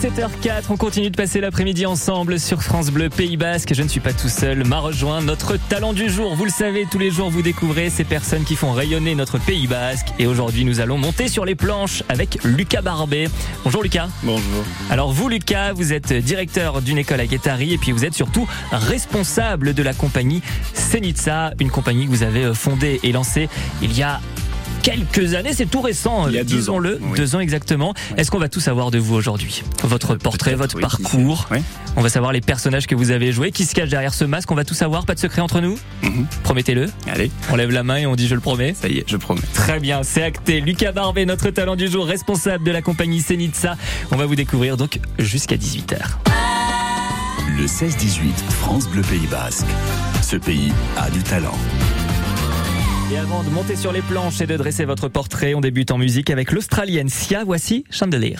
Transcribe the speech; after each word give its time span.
17h04, 0.00 0.64
on 0.70 0.78
continue 0.78 1.10
de 1.10 1.16
passer 1.16 1.42
l'après-midi 1.42 1.84
ensemble 1.84 2.40
sur 2.40 2.62
France 2.62 2.90
Bleu 2.90 3.10
Pays 3.10 3.36
Basque. 3.36 3.74
Je 3.74 3.82
ne 3.82 3.88
suis 3.88 4.00
pas 4.00 4.14
tout 4.14 4.30
seul, 4.30 4.64
m'a 4.64 4.78
rejoint 4.78 5.20
notre 5.20 5.58
talent 5.58 5.92
du 5.92 6.08
jour. 6.08 6.34
Vous 6.34 6.46
le 6.46 6.50
savez, 6.50 6.86
tous 6.90 6.98
les 6.98 7.10
jours 7.10 7.28
vous 7.28 7.42
découvrez 7.42 7.90
ces 7.90 8.04
personnes 8.04 8.44
qui 8.44 8.56
font 8.56 8.72
rayonner 8.72 9.14
notre 9.14 9.36
Pays 9.36 9.66
Basque. 9.66 10.06
Et 10.18 10.26
aujourd'hui, 10.26 10.64
nous 10.64 10.80
allons 10.80 10.96
monter 10.96 11.28
sur 11.28 11.44
les 11.44 11.54
planches 11.54 12.02
avec 12.08 12.38
Lucas 12.44 12.80
Barbet. 12.80 13.28
Bonjour 13.62 13.82
Lucas. 13.82 14.08
Bonjour. 14.22 14.64
Alors 14.88 15.12
vous 15.12 15.28
Lucas, 15.28 15.74
vous 15.74 15.92
êtes 15.92 16.14
directeur 16.14 16.80
d'une 16.80 16.96
école 16.96 17.20
à 17.20 17.26
Guétari 17.26 17.74
et 17.74 17.76
puis 17.76 17.92
vous 17.92 18.06
êtes 18.06 18.14
surtout 18.14 18.48
responsable 18.72 19.74
de 19.74 19.82
la 19.82 19.92
compagnie 19.92 20.40
Senitsa, 20.72 21.52
une 21.60 21.70
compagnie 21.70 22.06
que 22.06 22.10
vous 22.10 22.22
avez 22.22 22.54
fondée 22.54 23.00
et 23.02 23.12
lancée 23.12 23.50
il 23.82 23.94
y 23.94 24.02
a 24.02 24.18
quelques 24.82 25.34
années, 25.34 25.52
c'est 25.52 25.66
tout 25.66 25.80
récent, 25.80 26.28
disons-le, 26.28 27.00
deux, 27.16 27.34
ans 27.34 27.40
exactement. 27.40 27.94
Est-ce 28.16 28.30
qu'on 28.30 28.38
va 28.38 28.48
tout 28.48 28.60
savoir 28.60 28.90
de 28.90 28.98
vous 28.98 29.14
aujourd'hui? 29.14 29.62
Votre 29.82 30.16
portrait, 30.16 30.54
votre 30.54 30.78
parcours. 30.78 31.48
On 31.96 32.02
va 32.02 32.08
savoir 32.08 32.32
les 32.32 32.40
personnages 32.40 32.86
que 32.86 32.94
vous 32.94 33.10
avez 33.10 33.32
joués, 33.32 33.50
qui 33.50 33.64
se 33.64 33.74
cachent 33.74 33.88
derrière 33.88 34.14
ce 34.14 34.24
masque? 34.24 34.50
On 34.50 34.54
va 34.54 34.64
tout 34.64 34.74
savoir, 34.74 35.04
pas 35.06 35.14
de 35.14 35.20
secret 35.20 35.42
entre 35.42 35.60
nous? 35.60 35.78
Mhm. 36.02 36.26
Promettez-le. 36.44 36.86
Allez. 37.08 37.30
On 37.50 37.56
lève 37.56 37.70
la 37.70 37.82
main 37.82 37.96
et 37.96 38.06
on 38.06 38.16
dit 38.16 38.28
je 38.28 38.34
le 38.34 38.40
promets. 38.40 38.74
Ça 38.74 38.88
y 38.88 38.98
est, 38.98 39.04
je 39.06 39.16
promets. 39.16 39.40
Très 39.54 39.80
bien, 39.80 40.02
c'est 40.02 40.22
acté. 40.22 40.60
Lucas 40.60 40.92
Barbet, 40.92 41.26
notre 41.26 41.50
talent 41.50 41.76
du 41.76 41.88
jour, 41.88 42.06
responsable 42.06 42.64
de 42.64 42.70
la 42.70 42.82
compagnie 42.82 43.20
Senitsa. 43.20 43.76
On 44.10 44.16
va 44.16 44.26
vous 44.26 44.36
découvrir 44.36 44.76
donc 44.76 45.00
jusqu'à 45.18 45.56
18h. 45.56 45.96
Le 47.58 47.66
16-18, 47.66 48.20
France 48.48 48.88
Bleu 48.88 49.02
Pays 49.02 49.26
Basque. 49.30 49.66
Ce 50.22 50.36
pays 50.36 50.72
a 50.96 51.10
du 51.10 51.22
talent. 51.22 51.56
Et 53.12 53.16
avant 53.16 53.42
de 53.42 53.48
monter 53.50 53.74
sur 53.74 53.92
les 53.92 54.02
planches 54.02 54.40
et 54.40 54.46
de 54.46 54.56
dresser 54.56 54.84
votre 54.84 55.08
portrait, 55.08 55.54
on 55.54 55.60
débute 55.60 55.90
en 55.90 55.98
musique 55.98 56.30
avec 56.30 56.52
l'Australienne 56.52 57.08
Sia. 57.08 57.42
Voici 57.44 57.84
Chandelier. 57.90 58.36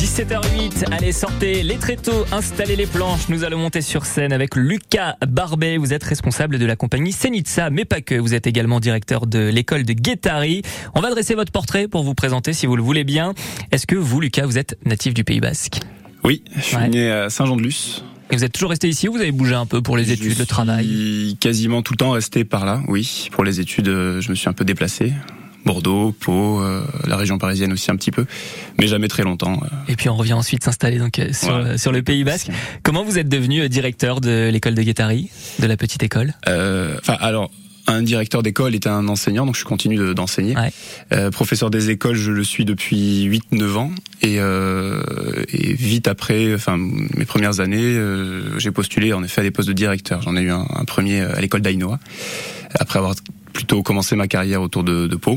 17h08, 0.00 0.92
allez 0.92 1.12
sortez 1.12 1.62
les 1.62 1.76
tréteaux, 1.76 2.24
installez 2.32 2.74
les 2.74 2.86
planches. 2.86 3.28
Nous 3.28 3.44
allons 3.44 3.58
monter 3.58 3.82
sur 3.82 4.04
scène 4.04 4.32
avec 4.32 4.56
Lucas 4.56 5.16
Barbet. 5.28 5.76
Vous 5.76 5.92
êtes 5.92 6.02
responsable 6.02 6.58
de 6.58 6.66
la 6.66 6.74
compagnie 6.74 7.12
Senitsa, 7.12 7.70
mais 7.70 7.84
pas 7.84 8.00
que. 8.00 8.16
Vous 8.16 8.34
êtes 8.34 8.48
également 8.48 8.80
directeur 8.80 9.28
de 9.28 9.48
l'école 9.48 9.84
de 9.84 9.92
Guétari. 9.92 10.62
On 10.96 11.00
va 11.00 11.10
dresser 11.10 11.36
votre 11.36 11.52
portrait 11.52 11.86
pour 11.86 12.02
vous 12.02 12.14
présenter 12.14 12.52
si 12.52 12.66
vous 12.66 12.74
le 12.74 12.82
voulez 12.82 13.04
bien. 13.04 13.34
Est-ce 13.70 13.86
que 13.86 13.94
vous, 13.94 14.20
Lucas, 14.20 14.46
vous 14.46 14.58
êtes 14.58 14.76
natif 14.84 15.14
du 15.14 15.22
Pays 15.22 15.40
Basque? 15.40 15.78
Oui, 16.24 16.42
je 16.56 16.62
suis 16.62 16.88
né 16.88 17.10
à 17.10 17.30
Saint-Jean-de-Luz, 17.30 18.02
et 18.30 18.36
vous 18.36 18.44
êtes 18.44 18.52
toujours 18.52 18.70
resté 18.70 18.88
ici 18.88 19.08
ou 19.08 19.12
vous 19.12 19.20
avez 19.20 19.32
bougé 19.32 19.54
un 19.54 19.66
peu 19.66 19.82
pour 19.82 19.96
les 19.96 20.12
études, 20.12 20.38
le 20.38 20.46
travail? 20.46 21.36
Quasiment 21.40 21.82
tout 21.82 21.92
le 21.94 21.98
temps 21.98 22.10
resté 22.10 22.44
par 22.44 22.64
là, 22.64 22.82
oui. 22.88 23.28
Pour 23.32 23.44
les 23.44 23.60
études, 23.60 23.88
euh, 23.88 24.20
je 24.20 24.30
me 24.30 24.34
suis 24.34 24.48
un 24.48 24.52
peu 24.52 24.64
déplacé. 24.64 25.12
Bordeaux, 25.64 26.12
Pau, 26.12 26.60
euh, 26.60 26.82
la 27.06 27.16
région 27.16 27.36
parisienne 27.36 27.72
aussi 27.72 27.90
un 27.90 27.96
petit 27.96 28.10
peu, 28.10 28.24
mais 28.78 28.86
jamais 28.86 29.08
très 29.08 29.24
longtemps. 29.24 29.60
Euh. 29.62 29.66
Et 29.88 29.96
puis 29.96 30.08
on 30.08 30.16
revient 30.16 30.32
ensuite 30.32 30.64
s'installer 30.64 30.98
donc 30.98 31.20
sur, 31.32 31.78
sur 31.78 31.92
le 31.92 32.02
Pays 32.02 32.24
Basque. 32.24 32.50
Comment 32.82 33.04
vous 33.04 33.18
êtes 33.18 33.28
devenu 33.28 33.68
directeur 33.68 34.22
de 34.22 34.48
l'école 34.50 34.74
de 34.74 34.82
Guétari, 34.82 35.28
de 35.58 35.66
la 35.66 35.76
petite 35.76 36.02
école? 36.02 36.32
Enfin 36.46 37.16
alors 37.20 37.50
un 37.90 38.02
directeur 38.02 38.42
d'école 38.42 38.74
était 38.74 38.88
un 38.88 39.08
enseignant, 39.08 39.46
donc 39.46 39.56
je 39.56 39.64
continue 39.64 40.14
d'enseigner. 40.14 40.54
euh, 41.12 41.30
professeur 41.30 41.70
des 41.70 41.90
écoles, 41.90 42.16
je 42.16 42.30
le 42.30 42.44
suis 42.44 42.64
depuis 42.64 43.24
8-9 43.26 43.76
ans. 43.76 43.90
Et, 44.22 44.36
euh, 44.38 45.02
et, 45.48 45.72
vite 45.74 46.08
après, 46.08 46.54
enfin 46.54 46.76
mes 46.78 47.24
premières 47.24 47.60
années, 47.60 47.78
euh, 47.82 48.58
j'ai 48.58 48.70
postulé 48.70 49.12
en 49.12 49.22
effet 49.22 49.40
à 49.40 49.44
des 49.44 49.50
postes 49.50 49.68
de 49.68 49.74
directeur. 49.74 50.22
J'en 50.22 50.36
ai 50.36 50.42
eu 50.42 50.50
un, 50.50 50.66
un 50.74 50.84
premier 50.84 51.20
à 51.20 51.40
l'école 51.40 51.62
d'Ainoa, 51.62 51.98
après 52.78 52.98
avoir 52.98 53.14
plutôt 53.52 53.82
commencé 53.82 54.16
ma 54.16 54.28
carrière 54.28 54.62
autour 54.62 54.84
de, 54.84 55.06
de 55.06 55.16
Pau. 55.16 55.36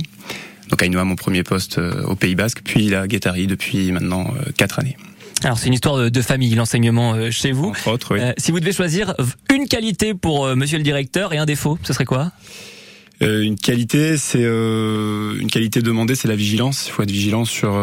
Donc 0.69 0.81
Ainoa, 0.81 1.03
mon 1.03 1.15
premier 1.15 1.43
poste 1.43 1.77
euh, 1.77 2.03
au 2.05 2.15
Pays 2.15 2.35
Basque, 2.35 2.61
puis 2.63 2.89
la 2.89 3.07
Guétari 3.07 3.47
depuis 3.47 3.91
maintenant 3.91 4.33
4 4.57 4.79
euh, 4.79 4.81
années. 4.81 4.97
Alors 5.43 5.57
c'est 5.57 5.67
une 5.67 5.73
histoire 5.73 6.09
de 6.09 6.21
famille, 6.21 6.55
l'enseignement 6.55 7.13
euh, 7.15 7.29
chez 7.31 7.51
vous. 7.51 7.73
Autres, 7.85 8.15
oui. 8.15 8.21
euh, 8.21 8.33
si 8.37 8.51
vous 8.51 8.59
devez 8.59 8.71
choisir 8.71 9.13
une 9.53 9.67
qualité 9.67 10.13
pour 10.13 10.45
euh, 10.45 10.55
Monsieur 10.55 10.77
le 10.77 10.83
directeur 10.83 11.33
et 11.33 11.37
un 11.37 11.45
défaut, 11.45 11.77
ce 11.83 11.93
serait 11.93 12.05
quoi? 12.05 12.31
Euh, 13.21 13.41
Une 13.41 13.55
qualité, 13.57 14.17
c'est 14.17 14.41
une 14.43 15.49
qualité 15.51 15.81
demandée, 15.81 16.15
c'est 16.15 16.27
la 16.27 16.35
vigilance. 16.35 16.87
Il 16.87 16.91
faut 16.91 17.03
être 17.03 17.11
vigilant 17.11 17.45
sur 17.45 17.73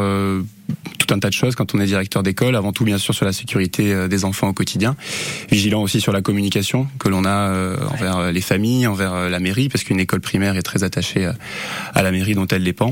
tout 1.10 1.14
un 1.16 1.18
tas 1.18 1.28
de 1.28 1.34
choses 1.34 1.56
quand 1.56 1.74
on 1.74 1.80
est 1.80 1.86
directeur 1.86 2.22
d'école. 2.22 2.56
Avant 2.56 2.72
tout, 2.72 2.84
bien 2.84 2.98
sûr, 2.98 3.14
sur 3.14 3.24
la 3.24 3.32
sécurité 3.32 3.92
euh, 3.92 4.08
des 4.08 4.24
enfants 4.24 4.48
au 4.48 4.52
quotidien. 4.52 4.96
Vigilant 5.50 5.82
aussi 5.82 6.00
sur 6.00 6.12
la 6.12 6.22
communication 6.22 6.86
que 6.98 7.08
l'on 7.08 7.24
a 7.24 7.50
euh, 7.50 7.76
envers 7.90 8.18
euh, 8.18 8.32
les 8.32 8.40
familles, 8.40 8.86
envers 8.86 9.28
la 9.28 9.40
mairie, 9.40 9.68
parce 9.68 9.84
qu'une 9.84 10.00
école 10.00 10.20
primaire 10.20 10.56
est 10.56 10.62
très 10.62 10.84
attachée 10.84 11.28
à 11.94 12.02
la 12.02 12.12
mairie 12.12 12.34
dont 12.34 12.46
elle 12.46 12.64
dépend. 12.64 12.90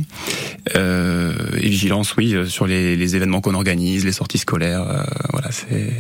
et 0.75 1.69
vigilance, 1.69 2.17
oui, 2.17 2.35
sur 2.47 2.67
les, 2.67 2.97
les 2.97 3.17
événements 3.17 3.41
qu'on 3.41 3.55
organise, 3.55 4.05
les 4.05 4.13
sorties 4.13 4.39
scolaires. 4.39 4.85
voilà, 5.33 5.51
c'est 5.51 5.93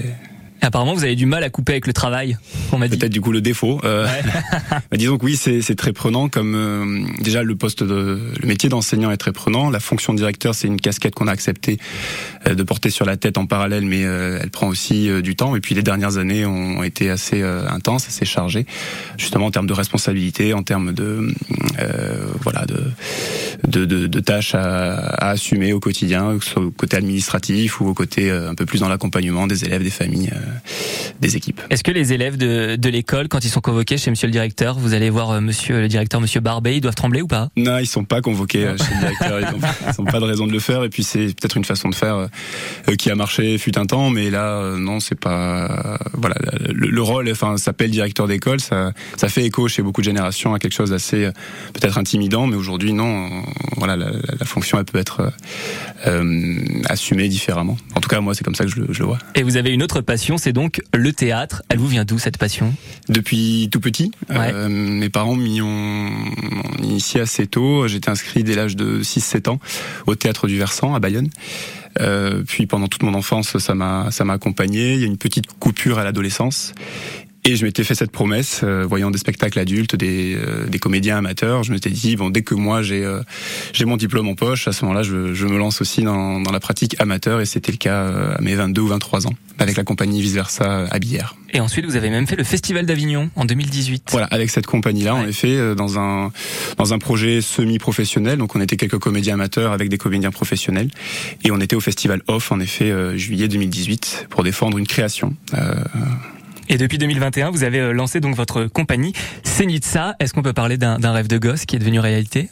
Apparemment, 0.60 0.94
vous 0.94 1.04
avez 1.04 1.14
du 1.14 1.26
mal 1.26 1.44
à 1.44 1.50
couper 1.50 1.72
avec 1.72 1.86
le 1.86 1.92
travail. 1.92 2.36
On 2.72 2.78
m'a 2.78 2.88
dit. 2.88 2.96
Peut-être 2.96 3.12
du 3.12 3.20
coup 3.20 3.32
le 3.32 3.40
défaut. 3.40 3.80
Euh, 3.84 4.06
ouais. 4.06 4.96
disons 4.98 5.16
que 5.16 5.24
oui, 5.24 5.36
c'est 5.36 5.74
très 5.76 5.92
prenant. 5.92 6.28
Comme 6.28 6.54
euh, 6.54 7.06
déjà 7.20 7.42
le 7.42 7.54
poste 7.54 7.84
de 7.84 8.20
le 8.40 8.46
métier 8.46 8.68
d'enseignant 8.68 9.10
est 9.10 9.16
très 9.16 9.32
prenant. 9.32 9.70
La 9.70 9.80
fonction 9.80 10.12
de 10.12 10.18
directeur, 10.18 10.54
c'est 10.54 10.66
une 10.66 10.80
casquette 10.80 11.14
qu'on 11.14 11.28
a 11.28 11.32
accepté 11.32 11.78
euh, 12.46 12.54
de 12.54 12.62
porter 12.64 12.90
sur 12.90 13.04
la 13.04 13.16
tête 13.16 13.38
en 13.38 13.46
parallèle, 13.46 13.84
mais 13.84 14.04
euh, 14.04 14.40
elle 14.42 14.50
prend 14.50 14.66
aussi 14.66 15.08
du 15.22 15.36
temps. 15.36 15.54
Et 15.54 15.60
puis 15.60 15.74
les 15.74 15.82
dernières 15.82 16.18
années 16.18 16.44
ont 16.44 16.82
été 16.82 17.08
assez 17.08 17.42
intenses, 17.42 18.08
assez 18.08 18.24
chargées, 18.24 18.66
justement 19.16 19.46
en 19.46 19.50
termes 19.50 19.66
de 19.66 19.72
responsabilité, 19.72 20.54
en 20.54 20.62
termes 20.62 20.92
de 20.92 21.34
voilà 22.42 22.66
de 22.66 22.82
de, 23.66 23.84
de, 23.84 24.06
de 24.06 24.20
tâches 24.20 24.54
à, 24.54 24.96
à, 24.96 25.30
assumer 25.30 25.72
au 25.72 25.80
quotidien, 25.80 26.36
que 26.38 26.44
ce 26.44 26.50
soit 26.50 26.62
au 26.62 26.70
côté 26.70 26.96
administratif 26.96 27.80
ou 27.80 27.88
au 27.88 27.94
côté 27.94 28.30
un 28.30 28.54
peu 28.54 28.66
plus 28.66 28.80
dans 28.80 28.88
l'accompagnement 28.88 29.46
des 29.46 29.64
élèves, 29.64 29.82
des 29.82 29.90
familles 29.90 30.30
des 31.20 31.36
équipes. 31.36 31.60
Est-ce 31.70 31.82
que 31.82 31.90
les 31.90 32.12
élèves 32.12 32.36
de, 32.36 32.76
de 32.76 32.88
l'école, 32.88 33.28
quand 33.28 33.44
ils 33.44 33.50
sont 33.50 33.60
convoqués 33.60 33.98
chez 33.98 34.10
Monsieur 34.10 34.26
le 34.26 34.32
directeur, 34.32 34.78
vous 34.78 34.94
allez 34.94 35.10
voir 35.10 35.30
euh, 35.30 35.40
Monsieur 35.40 35.80
le 35.80 35.88
directeur, 35.88 36.20
Monsieur 36.20 36.40
Barbet, 36.40 36.76
ils 36.76 36.80
doivent 36.80 36.94
trembler 36.94 37.22
ou 37.22 37.26
pas? 37.26 37.48
Non, 37.56 37.78
ils 37.78 37.86
sont 37.86 38.04
pas 38.04 38.20
convoqués 38.20 38.66
euh, 38.66 38.76
chez 38.76 38.94
le 38.94 39.00
directeur. 39.00 39.40
Ils 39.40 39.98
n'ont 39.98 40.04
pas 40.10 40.20
de 40.20 40.24
raison 40.24 40.46
de 40.46 40.52
le 40.52 40.60
faire. 40.60 40.84
Et 40.84 40.88
puis 40.88 41.02
c'est 41.02 41.26
peut-être 41.26 41.56
une 41.56 41.64
façon 41.64 41.88
de 41.88 41.94
faire 41.94 42.28
euh, 42.88 42.94
qui 42.96 43.10
a 43.10 43.14
marché 43.14 43.58
fut 43.58 43.78
un 43.78 43.86
temps, 43.86 44.10
mais 44.10 44.30
là 44.30 44.76
non, 44.76 45.00
c'est 45.00 45.18
pas. 45.18 45.98
Voilà, 46.14 46.36
le, 46.60 46.88
le 46.88 47.02
rôle, 47.02 47.30
enfin, 47.30 47.56
s'appelle 47.56 47.90
directeur 47.90 48.26
d'école. 48.26 48.60
Ça, 48.60 48.92
ça 49.16 49.28
fait 49.28 49.44
écho 49.44 49.68
chez 49.68 49.82
beaucoup 49.82 50.00
de 50.00 50.06
générations 50.06 50.54
à 50.54 50.58
quelque 50.58 50.74
chose 50.74 50.90
d'assez 50.90 51.30
peut-être 51.72 51.98
intimidant, 51.98 52.46
mais 52.46 52.56
aujourd'hui 52.56 52.92
non. 52.92 53.28
Voilà, 53.76 53.96
la, 53.96 54.10
la, 54.10 54.46
fonction 54.46 54.78
elle 54.78 54.84
peut 54.84 54.98
être 54.98 55.32
euh, 56.06 56.58
assumée 56.86 57.28
différemment. 57.28 57.76
En 57.94 58.00
tout 58.00 58.08
cas, 58.08 58.20
moi, 58.20 58.34
c'est 58.34 58.44
comme 58.44 58.54
ça 58.54 58.64
que 58.64 58.70
je, 58.70 58.76
je 58.90 59.00
le 59.00 59.04
vois. 59.06 59.18
Et 59.34 59.42
vous 59.42 59.56
avez 59.56 59.70
une 59.70 59.82
autre 59.82 60.00
passion, 60.00 60.37
c'est 60.38 60.52
donc 60.52 60.80
le 60.94 61.12
théâtre. 61.12 61.62
Elle 61.68 61.78
vous 61.78 61.86
vient 61.88 62.04
d'où 62.04 62.18
cette 62.18 62.38
passion? 62.38 62.74
Depuis 63.08 63.68
tout 63.70 63.80
petit. 63.80 64.10
Ouais. 64.30 64.52
Euh, 64.52 64.68
mes 64.68 65.08
parents 65.08 65.36
m'y 65.36 65.60
ont 65.60 66.10
initié 66.82 67.20
assez 67.20 67.46
tôt. 67.46 67.86
J'étais 67.88 68.10
inscrit 68.10 68.44
dès 68.44 68.54
l'âge 68.54 68.76
de 68.76 69.02
6-7 69.02 69.50
ans 69.50 69.60
au 70.06 70.14
théâtre 70.14 70.46
du 70.46 70.56
Versant 70.56 70.94
à 70.94 71.00
Bayonne. 71.00 71.28
Euh, 72.00 72.42
puis 72.46 72.66
pendant 72.66 72.86
toute 72.86 73.02
mon 73.02 73.14
enfance, 73.14 73.58
ça 73.58 73.74
m'a 73.74 74.10
ça 74.10 74.24
m'a 74.24 74.34
accompagné. 74.34 74.94
Il 74.94 75.00
y 75.00 75.04
a 75.04 75.06
une 75.06 75.18
petite 75.18 75.46
coupure 75.58 75.98
à 75.98 76.04
l'adolescence. 76.04 76.72
Et 77.48 77.56
je 77.56 77.64
m'étais 77.64 77.82
fait 77.82 77.94
cette 77.94 78.10
promesse, 78.10 78.60
euh, 78.62 78.84
voyant 78.86 79.10
des 79.10 79.16
spectacles 79.16 79.58
adultes, 79.58 79.96
des, 79.96 80.36
euh, 80.36 80.66
des 80.66 80.78
comédiens 80.78 81.16
amateurs, 81.16 81.62
je 81.62 81.72
m'étais 81.72 81.88
dit 81.88 82.14
bon 82.14 82.28
dès 82.28 82.42
que 82.42 82.54
moi 82.54 82.82
j'ai 82.82 83.02
euh, 83.02 83.22
j'ai 83.72 83.86
mon 83.86 83.96
diplôme 83.96 84.28
en 84.28 84.34
poche, 84.34 84.68
à 84.68 84.72
ce 84.72 84.84
moment-là 84.84 85.02
je, 85.02 85.32
je 85.32 85.46
me 85.46 85.56
lance 85.56 85.80
aussi 85.80 86.02
dans, 86.02 86.40
dans 86.40 86.52
la 86.52 86.60
pratique 86.60 87.00
amateur 87.00 87.40
et 87.40 87.46
c'était 87.46 87.72
le 87.72 87.78
cas 87.78 88.02
euh, 88.02 88.34
à 88.36 88.42
mes 88.42 88.54
22 88.54 88.82
ou 88.82 88.88
23 88.88 89.28
ans 89.28 89.32
avec 89.58 89.78
la 89.78 89.84
compagnie 89.84 90.20
Vice 90.20 90.34
Versa 90.34 90.84
à 90.90 90.98
Billère. 90.98 91.36
Et 91.54 91.60
ensuite 91.60 91.86
vous 91.86 91.96
avez 91.96 92.10
même 92.10 92.26
fait 92.26 92.36
le 92.36 92.44
Festival 92.44 92.84
d'Avignon 92.84 93.30
en 93.34 93.46
2018. 93.46 94.08
Voilà, 94.10 94.26
avec 94.26 94.50
cette 94.50 94.66
compagnie-là, 94.66 95.14
ouais. 95.14 95.20
en 95.20 95.26
effet, 95.26 95.74
dans 95.74 95.98
un 95.98 96.30
dans 96.76 96.92
un 96.92 96.98
projet 96.98 97.40
semi-professionnel, 97.40 98.36
donc 98.36 98.56
on 98.56 98.60
était 98.60 98.76
quelques 98.76 98.98
comédiens 98.98 99.34
amateurs 99.34 99.72
avec 99.72 99.88
des 99.88 99.96
comédiens 99.96 100.32
professionnels 100.32 100.90
et 101.44 101.50
on 101.50 101.60
était 101.62 101.76
au 101.76 101.80
Festival 101.80 102.20
Off 102.26 102.52
en 102.52 102.60
effet 102.60 102.92
juillet 103.16 103.48
2018 103.48 104.26
pour 104.28 104.44
défendre 104.44 104.76
une 104.76 104.86
création. 104.86 105.34
Euh, 105.54 105.74
et 106.68 106.78
depuis 106.78 106.98
2021, 106.98 107.50
vous 107.50 107.64
avez 107.64 107.92
lancé 107.92 108.20
donc 108.20 108.34
votre 108.34 108.64
compagnie 108.64 109.12
Senitsa. 109.42 110.14
Est-ce 110.20 110.34
qu'on 110.34 110.42
peut 110.42 110.52
parler 110.52 110.76
d'un 110.76 111.12
rêve 111.12 111.28
de 111.28 111.38
gosse 111.38 111.64
qui 111.64 111.76
est 111.76 111.78
devenu 111.78 112.00
réalité? 112.00 112.48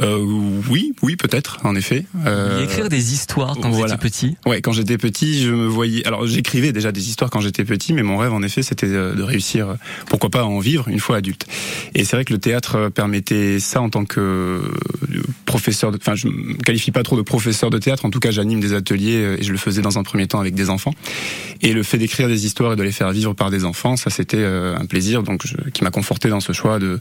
Euh, 0.00 0.24
oui, 0.70 0.92
oui, 1.02 1.16
peut-être, 1.16 1.58
en 1.64 1.74
effet. 1.74 2.04
Euh, 2.26 2.62
écrire 2.62 2.88
des 2.88 3.12
histoires 3.12 3.56
quand 3.56 3.70
voilà. 3.70 3.94
vous 3.94 3.94
étiez 3.94 3.96
petit. 3.96 4.36
Ouais, 4.46 4.60
quand 4.60 4.72
j'étais 4.72 4.98
petit, 4.98 5.42
je 5.42 5.50
me 5.50 5.66
voyais. 5.66 6.06
Alors, 6.06 6.26
j'écrivais 6.26 6.72
déjà 6.72 6.92
des 6.92 7.08
histoires 7.08 7.30
quand 7.30 7.40
j'étais 7.40 7.64
petit, 7.64 7.92
mais 7.92 8.02
mon 8.02 8.16
rêve, 8.16 8.32
en 8.32 8.42
effet, 8.42 8.62
c'était 8.62 8.88
de 8.88 9.22
réussir, 9.22 9.76
pourquoi 10.06 10.30
pas, 10.30 10.40
à 10.40 10.44
en 10.44 10.60
vivre 10.60 10.88
une 10.88 11.00
fois 11.00 11.16
adulte. 11.16 11.46
Et 11.94 12.04
c'est 12.04 12.16
vrai 12.16 12.24
que 12.24 12.32
le 12.32 12.38
théâtre 12.38 12.90
permettait 12.90 13.58
ça 13.58 13.80
en 13.80 13.90
tant 13.90 14.04
que 14.04 14.62
professeur. 15.46 15.92
Enfin, 15.94 16.14
je 16.14 16.28
me 16.28 16.54
qualifie 16.54 16.92
pas 16.92 17.02
trop 17.02 17.16
de 17.16 17.22
professeur 17.22 17.70
de 17.70 17.78
théâtre. 17.78 18.04
En 18.04 18.10
tout 18.10 18.20
cas, 18.20 18.30
j'anime 18.30 18.60
des 18.60 18.74
ateliers 18.74 19.36
et 19.38 19.42
je 19.42 19.50
le 19.50 19.58
faisais 19.58 19.82
dans 19.82 19.98
un 19.98 20.02
premier 20.04 20.26
temps 20.28 20.40
avec 20.40 20.54
des 20.54 20.70
enfants. 20.70 20.94
Et 21.60 21.72
le 21.72 21.82
fait 21.82 21.98
d'écrire 21.98 22.28
des 22.28 22.46
histoires 22.46 22.74
et 22.74 22.76
de 22.76 22.82
les 22.82 22.92
faire 22.92 23.10
vivre 23.10 23.32
par 23.32 23.50
des 23.50 23.64
enfants, 23.64 23.96
ça, 23.96 24.10
c'était 24.10 24.44
un 24.44 24.86
plaisir, 24.86 25.24
donc 25.24 25.44
je, 25.44 25.56
qui 25.70 25.82
m'a 25.82 25.90
conforté 25.90 26.28
dans 26.28 26.40
ce 26.40 26.52
choix 26.52 26.78
de 26.78 27.00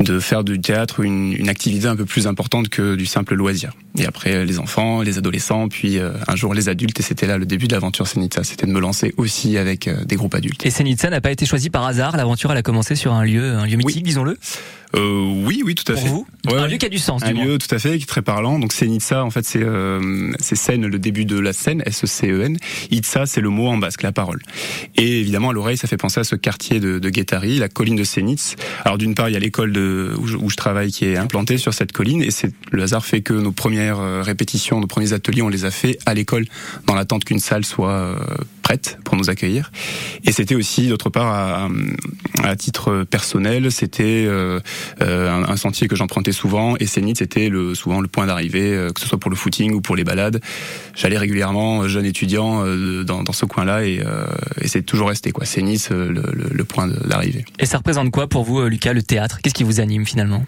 de 0.00 0.20
faire 0.20 0.44
du 0.44 0.60
théâtre 0.60 1.00
une, 1.00 1.32
une 1.32 1.48
activité 1.48 1.86
un 1.86 1.96
peu 1.96 2.04
plus 2.04 2.25
plus 2.26 2.30
importante 2.30 2.68
que 2.68 2.96
du 2.96 3.06
simple 3.06 3.34
loisir. 3.34 3.72
Et 3.98 4.04
après 4.04 4.44
les 4.44 4.58
enfants, 4.58 5.02
les 5.02 5.18
adolescents, 5.18 5.68
puis 5.68 5.98
un 5.98 6.36
jour 6.36 6.54
les 6.54 6.68
adultes. 6.68 6.98
Et 7.00 7.02
c'était 7.02 7.26
là 7.26 7.38
le 7.38 7.46
début 7.46 7.68
de 7.68 7.72
l'aventure 7.72 8.06
Senitsa. 8.06 8.42
C'était 8.44 8.66
de 8.66 8.72
me 8.72 8.80
lancer 8.80 9.14
aussi 9.16 9.56
avec 9.58 9.88
des 9.88 10.16
groupes 10.16 10.34
adultes. 10.34 10.64
Et 10.66 10.70
Senitsa 10.70 11.10
n'a 11.10 11.20
pas 11.20 11.30
été 11.30 11.46
choisi 11.46 11.70
par 11.70 11.86
hasard. 11.86 12.16
L'aventure, 12.16 12.50
elle 12.52 12.58
a 12.58 12.62
commencé 12.62 12.94
sur 12.96 13.12
un 13.12 13.24
lieu, 13.24 13.52
un 13.54 13.66
lieu 13.66 13.76
mythique, 13.76 14.02
disons-le. 14.02 14.36
Euh, 14.94 15.42
oui, 15.44 15.62
oui, 15.64 15.74
tout 15.74 15.90
à 15.90 15.94
Pour 15.94 16.02
fait. 16.02 16.08
Vous 16.08 16.26
un 16.54 16.66
lieu 16.66 16.76
qui 16.76 16.86
a 16.86 16.88
du 16.88 16.98
sens. 16.98 17.22
Un 17.22 17.32
lieu 17.32 17.58
tout 17.58 17.72
à 17.74 17.78
fait 17.78 17.96
qui 17.96 18.04
est 18.04 18.06
très 18.06 18.22
parlant. 18.22 18.58
Donc 18.58 18.72
Senitsa, 18.72 19.24
en 19.24 19.30
fait, 19.30 19.44
c'est 19.44 19.62
euh, 19.62 20.32
c'est 20.38 20.56
scène, 20.56 20.86
le 20.86 20.98
début 20.98 21.24
de 21.24 21.38
la 21.38 21.52
scène, 21.52 21.82
S-E-C-E-N. 21.86 22.56
Itza, 22.90 23.26
c'est 23.26 23.40
le 23.40 23.50
mot 23.50 23.68
en 23.68 23.78
basque, 23.78 24.02
la 24.02 24.12
parole. 24.12 24.40
Et 24.96 25.20
évidemment, 25.20 25.50
à 25.50 25.52
l'oreille, 25.52 25.76
ça 25.76 25.88
fait 25.88 25.96
penser 25.96 26.20
à 26.20 26.24
ce 26.24 26.36
quartier 26.36 26.80
de, 26.80 26.98
de 26.98 27.10
Guétari, 27.10 27.58
la 27.58 27.68
colline 27.68 27.96
de 27.96 28.04
Senitz. 28.04 28.56
Alors 28.84 28.98
d'une 28.98 29.14
part, 29.14 29.28
il 29.28 29.32
y 29.32 29.36
a 29.36 29.40
l'école 29.40 29.72
de 29.72 30.14
où 30.18 30.26
je, 30.26 30.36
où 30.36 30.50
je, 30.50 30.56
travaille 30.56 30.92
qui 30.92 31.04
est 31.06 31.16
implantée 31.16 31.58
sur 31.58 31.74
cette 31.74 31.92
colline, 31.92 32.22
et 32.22 32.30
c'est 32.30 32.52
le 32.70 32.82
hasard 32.82 33.04
fait 33.04 33.22
que 33.22 33.34
nos 33.34 33.52
premières 33.52 33.98
euh, 33.98 34.22
répétitions, 34.22 34.80
nos 34.80 34.86
premiers 34.86 35.12
ateliers, 35.12 35.42
on 35.42 35.48
les 35.48 35.64
a 35.64 35.70
fait 35.70 35.98
à 36.06 36.14
l'école, 36.14 36.46
dans 36.86 36.94
l'attente 36.94 37.24
qu'une 37.24 37.38
salle 37.38 37.64
soit 37.64 37.90
euh, 37.90 38.16
prête 38.66 38.98
pour 39.04 39.16
nous 39.16 39.30
accueillir. 39.30 39.70
Et 40.24 40.32
c'était 40.32 40.56
aussi, 40.56 40.88
d'autre 40.88 41.08
part, 41.08 41.28
à, 41.28 41.68
à, 42.42 42.56
titre 42.56 43.04
personnel, 43.04 43.70
c'était 43.70 44.24
euh, 44.26 44.58
un, 45.00 45.44
un, 45.52 45.56
sentier 45.56 45.86
que 45.86 45.94
j'empruntais 45.94 46.32
souvent, 46.32 46.74
et 46.80 46.86
Sénit, 46.86 47.14
c'était 47.16 47.48
le, 47.48 47.76
souvent 47.76 48.00
le 48.00 48.08
point 48.08 48.26
d'arrivée, 48.26 48.74
euh, 48.74 48.90
que 48.90 49.00
ce 49.00 49.06
soit 49.06 49.20
pour 49.20 49.30
le 49.30 49.36
footing 49.36 49.72
ou 49.72 49.80
pour 49.80 49.94
les 49.94 50.02
balades. 50.02 50.40
J'allais 50.96 51.16
régulièrement, 51.16 51.82
euh, 51.82 51.88
jeune 51.88 52.06
étudiant, 52.06 52.64
euh, 52.66 53.04
dans, 53.04 53.22
dans 53.22 53.32
ce 53.32 53.46
coin-là, 53.46 53.84
et, 53.86 54.02
et 54.60 54.66
c'est 54.66 54.82
toujours 54.82 55.10
resté, 55.10 55.30
quoi. 55.30 55.44
Sénit, 55.44 55.80
le, 55.90 56.10
le, 56.10 56.48
le 56.50 56.64
point 56.64 56.88
d'arrivée. 56.88 57.44
Et 57.60 57.66
ça 57.66 57.78
représente 57.78 58.10
quoi 58.10 58.26
pour 58.28 58.42
vous, 58.42 58.64
Lucas, 58.64 58.94
le 58.94 59.02
théâtre? 59.02 59.38
Qu'est-ce 59.42 59.54
qui 59.54 59.62
vous 59.62 59.78
anime 59.78 60.04
finalement? 60.06 60.44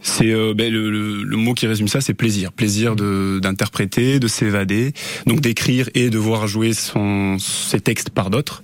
C'est 0.00 0.32
euh, 0.32 0.54
ben, 0.54 0.72
le, 0.72 0.90
le, 0.90 1.24
le, 1.24 1.36
mot 1.36 1.52
qui 1.52 1.66
résume 1.66 1.88
ça, 1.88 2.00
c'est 2.00 2.14
plaisir. 2.14 2.52
Plaisir 2.52 2.96
d'interpréter, 2.96 4.14
de, 4.14 4.18
de 4.20 4.28
s'évader, 4.28 4.92
donc 5.26 5.40
d'écrire 5.42 5.90
et 5.94 6.08
de 6.08 6.18
voir 6.18 6.46
jouer 6.46 6.72
son, 6.72 7.36
ses 7.50 7.80
textes 7.80 8.10
par 8.10 8.30
d'autres. 8.30 8.62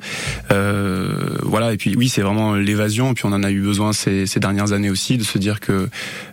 Euh, 0.50 1.38
voilà, 1.42 1.72
et 1.72 1.76
puis 1.76 1.94
oui, 1.96 2.08
c'est 2.08 2.22
vraiment 2.22 2.54
l'évasion. 2.54 3.10
Et 3.10 3.14
puis 3.14 3.24
on 3.26 3.32
en 3.32 3.42
a 3.42 3.50
eu 3.50 3.60
besoin 3.60 3.92
ces, 3.92 4.26
ces 4.26 4.40
dernières 4.40 4.72
années 4.72 4.90
aussi 4.90 5.16
de 5.18 5.24
se 5.24 5.38
dire 5.38 5.60
que 5.60 5.88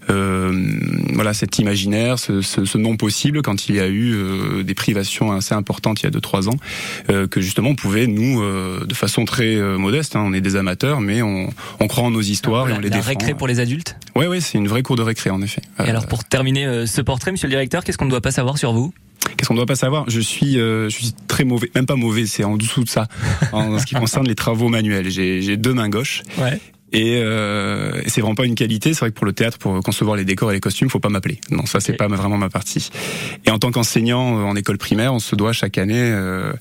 euh, 0.10 0.80
voilà 1.14 1.34
cet 1.34 1.60
imaginaire, 1.60 2.20
ce, 2.20 2.42
ce, 2.42 2.66
ce, 2.66 2.78
non 2.78 2.98
possible 2.98 3.42
quand 3.42 3.70
il 3.70 3.76
y 3.76 3.80
a 3.80 3.88
eu 3.88 4.14
euh, 4.14 4.64
des 4.64 4.74
privations 4.74 5.32
assez 5.32 5.54
importantes 5.54 6.02
il 6.02 6.06
y 6.06 6.08
a 6.08 6.12
2-3 6.12 6.50
ans, 6.50 6.58
que 7.30 7.42
justement 7.42 7.70
on 7.70 7.76
pouvait 7.76 8.08
nous, 8.08 8.42
de 8.42 8.94
façon 8.94 9.26
très 9.26 9.56
modeste, 9.78 10.16
hein, 10.16 10.24
on 10.26 10.34
est 10.34 10.42
des 10.42 10.56
amateurs, 10.56 11.02
mais 11.02 11.22
on, 11.22 11.50
on 11.80 11.88
croit 11.88 12.04
en 12.04 12.12
nos 12.12 12.22
histoires 12.22 12.70
et 12.70 12.74
on 12.74 12.80
les 12.80 12.90
la 12.90 12.98
défend. 12.98 13.10
récré 13.10 13.34
pour 13.34 13.48
les 13.48 13.60
adultes? 13.60 13.96
Oui, 14.16 14.26
oui, 14.28 14.42
c'est 14.42 14.58
une 14.58 14.68
vraie 14.68 14.84
cour 14.84 14.96
de 14.96 15.02
récré 15.02 15.30
en 15.30 15.42
effet. 15.42 15.62
Et 15.80 15.90
alors 15.90 16.08
pour 16.08 16.24
terminer 16.24 16.86
ce 16.86 17.02
portrait, 17.02 17.32
Monsieur 17.32 17.48
le 17.48 17.54
Directeur, 17.54 17.84
qu'est-ce 17.84 17.98
qu'on 17.98 18.06
ne 18.06 18.10
doit 18.10 18.22
pas 18.22 18.32
savoir 18.32 18.58
sur 18.58 18.74
vous? 18.74 18.94
Qu'est-ce 19.38 19.48
qu'on 19.48 19.54
ne 19.54 19.60
doit 19.60 19.66
pas 19.66 19.76
savoir? 19.76 20.06
Je 20.08 20.20
suis, 20.20 20.60
euh, 20.60 20.90
je 20.90 20.96
suis 20.96 21.14
très 21.28 21.44
mauvais, 21.44 21.70
même 21.76 21.86
pas 21.86 21.96
mauvais, 21.96 22.26
c'est 22.26 22.44
en 22.44 22.58
dessous 22.58 22.84
de 22.84 22.90
ça, 22.90 23.08
en 23.52 23.80
ce 23.80 23.86
qui 23.86 23.96
concerne 24.04 24.28
les 24.28 24.36
travaux 24.36 24.70
manuels. 24.70 25.10
J'ai 25.10 25.58
deux 25.58 25.74
mains 25.74 25.90
gauches. 25.90 26.24
Ouais. 26.38 26.60
Et, 26.94 27.18
euh, 27.18 28.02
c'est 28.08 28.22
vraiment 28.22 28.36
pas 28.36 28.46
une 28.46 28.56
qualité. 28.56 28.94
C'est 28.94 29.02
vrai 29.02 29.10
que 29.10 29.16
pour 29.16 29.26
le 29.26 29.34
théâtre, 29.34 29.58
pour 29.58 29.80
concevoir 29.82 30.16
les 30.16 30.26
décors 30.26 30.52
et 30.52 30.54
les 30.54 30.60
costumes, 30.60 30.90
faut 30.90 31.00
pas 31.00 31.10
m'appeler. 31.10 31.40
Non, 31.50 31.66
ça 31.66 31.80
c'est 31.80 31.94
okay. 31.94 31.98
pas 31.98 32.08
vraiment 32.08 32.38
ma 32.38 32.50
partie. 32.50 32.90
Et 33.46 33.52
en 33.52 33.60
tant 33.60 33.72
qu'enseignant 33.72 34.22
en 34.22 34.56
école 34.56 34.78
primaire, 34.78 35.14
on 35.14 35.20
se 35.20 35.36
doit 35.36 35.54
chaque 35.54 35.78
année, 35.78 35.96
euh, 35.98 36.54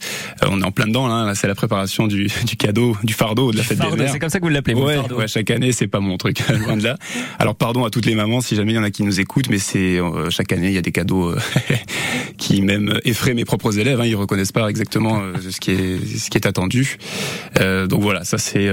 on 0.47 0.61
est 0.61 0.65
en 0.65 0.73
plein 0.73 0.87
dedans 0.87 1.07
là. 1.07 1.25
là 1.25 1.35
c'est 1.35 1.47
la 1.47 1.55
préparation 1.55 2.07
du, 2.07 2.29
du, 2.47 2.57
cadeau, 2.57 2.97
du 3.03 3.15
fardeau 3.15 3.53
de 3.53 3.57
la 3.57 3.63
du 3.63 3.69
fête 3.69 3.79
fardeau, 3.79 3.97
des 3.97 4.03
mères. 4.03 4.13
C'est 4.13 4.19
comme 4.19 4.31
ça 4.31 4.39
que 4.39 4.45
vous 4.45 4.51
l'appelez. 4.51 4.75
Ouais, 4.75 4.99
ouais, 5.13 5.29
chaque 5.29 5.51
année, 5.51 5.73
c'est 5.73 5.87
pas 5.87 6.01
mon 6.01 6.17
truc, 6.17 6.43
loin 6.67 6.77
de 6.77 6.85
là. 6.85 6.97
Alors 7.39 7.55
pardon 7.55 7.85
à 7.85 7.91
toutes 7.91 8.07
les 8.07 8.15
mamans 8.15 8.41
si 8.41 8.57
jamais 8.57 8.73
il 8.73 8.77
y 8.77 8.79
en 8.79 8.83
a 8.83 8.91
qui 8.91 9.03
nous 9.03 9.21
écoutent, 9.21 9.51
mais 9.51 9.59
c'est 9.59 9.99
euh, 9.99 10.31
chaque 10.31 10.53
année 10.53 10.69
il 10.69 10.75
y 10.75 10.79
a 10.79 10.83
des 10.83 10.93
cadeaux 10.93 11.35
qui 12.39 12.63
même 12.63 12.99
effraient 13.05 13.35
mes 13.35 13.45
propres 13.45 13.79
élèves. 13.79 14.01
Hein, 14.01 14.07
ils 14.07 14.17
reconnaissent 14.17 14.53
pas 14.53 14.69
exactement 14.69 15.21
euh, 15.21 15.35
ce 15.51 15.61
qui 15.61 15.73
est 15.73 16.19
ce 16.19 16.31
qui 16.31 16.39
est 16.39 16.47
attendu. 16.47 16.99
Euh, 17.61 17.87
donc 17.87 18.03
voilà, 18.03 18.25
ça 18.25 18.39
c'est 18.39 18.71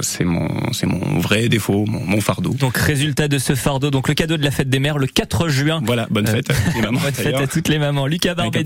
c'est 0.00 0.24
mon 0.24 0.72
c'est 0.72 0.86
mon 0.86 0.93
vrai 1.20 1.48
défaut 1.48 1.84
mon, 1.86 2.04
mon, 2.04 2.20
fardeau. 2.20 2.54
Donc 2.54 2.76
résultat 2.76 3.28
de 3.28 3.38
ce 3.38 3.54
fardeau, 3.54 3.90
donc 3.90 4.08
le 4.08 4.14
cadeau 4.14 4.36
de 4.36 4.44
la 4.44 4.50
fête 4.50 4.68
des 4.68 4.78
mères 4.78 4.98
le 4.98 5.06
4 5.06 5.48
juin. 5.48 5.80
Voilà, 5.84 6.06
bonne 6.10 6.26
fête 6.26 6.50
à 6.50 6.54
toutes 6.54 6.74
les 6.74 6.82
mamans. 6.82 7.00
bonne 7.00 7.12
fête 7.12 7.34
à 7.34 7.46
toutes 7.46 7.68
les 7.68 7.78
mamans. 7.78 8.06
Lucas 8.06 8.34
Barbet, 8.34 8.64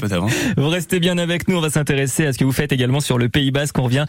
vous 0.57 0.69
restez 0.69 1.01
bien 1.01 1.19
avec 1.19 1.49
nous, 1.49 1.57
on 1.57 1.61
va 1.61 1.71
s'intéresser 1.71 2.27
à 2.27 2.33
ce 2.33 2.39
que 2.39 2.45
vous 2.45 2.53
faites 2.53 2.73
également 2.73 3.01
sur 3.01 3.19
le 3.19 3.29
Pays 3.29 3.51
Basque, 3.51 3.79
on 3.79 3.85
revient. 3.85 4.07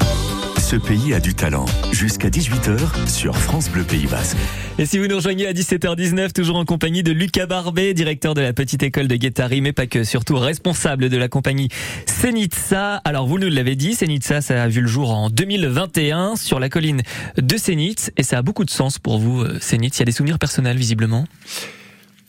Ce 0.70 0.76
pays 0.76 1.16
a 1.16 1.20
du 1.20 1.34
talent. 1.34 1.66
Jusqu'à 1.92 2.30
18h 2.30 3.10
sur 3.10 3.36
France 3.36 3.72
Bleu 3.72 3.84
Pays 3.84 4.06
Basque. 4.06 4.38
Et 4.78 4.86
si 4.86 5.00
vous 5.00 5.08
nous 5.08 5.16
rejoignez 5.16 5.48
à 5.48 5.52
17h19, 5.52 6.32
toujours 6.32 6.58
en 6.58 6.66
compagnie 6.66 7.02
de 7.02 7.12
Lucas 7.12 7.48
Barbet, 7.48 7.96
directeur 7.96 8.36
de 8.36 8.42
la 8.42 8.54
petite 8.54 8.84
école 8.84 9.08
de 9.08 9.16
Guétari, 9.16 9.62
mais 9.62 9.74
pas 9.74 9.88
que, 9.88 10.04
surtout 10.04 10.38
responsable 10.38 11.10
de 11.10 11.18
la 11.18 11.28
compagnie 11.28 11.70
Senitsa. 12.06 12.98
Alors 12.98 13.26
vous 13.26 13.40
nous 13.40 13.50
l'avez 13.50 13.76
dit, 13.76 13.96
Senitsa, 13.96 14.42
ça 14.42 14.62
a 14.62 14.68
vu 14.68 14.82
le 14.82 14.88
jour 14.88 15.10
en 15.10 15.32
2021 15.32 16.36
sur 16.36 16.60
la 16.60 16.70
colline 16.70 17.02
de 17.36 17.58
Senitz, 17.58 18.12
et 18.16 18.22
ça 18.22 18.38
a 18.38 18.44
beaucoup 18.44 18.64
de 18.64 18.70
sens 18.70 19.00
pour 19.00 19.18
vous, 19.18 19.44
Senitz. 19.60 19.98
Il 19.98 20.02
y 20.02 20.04
a 20.04 20.06
des 20.06 20.12
souvenirs 20.12 20.38
personnels 20.38 20.78
visiblement? 20.78 21.26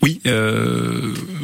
Oui, 0.03 0.23
euh, 0.27 0.90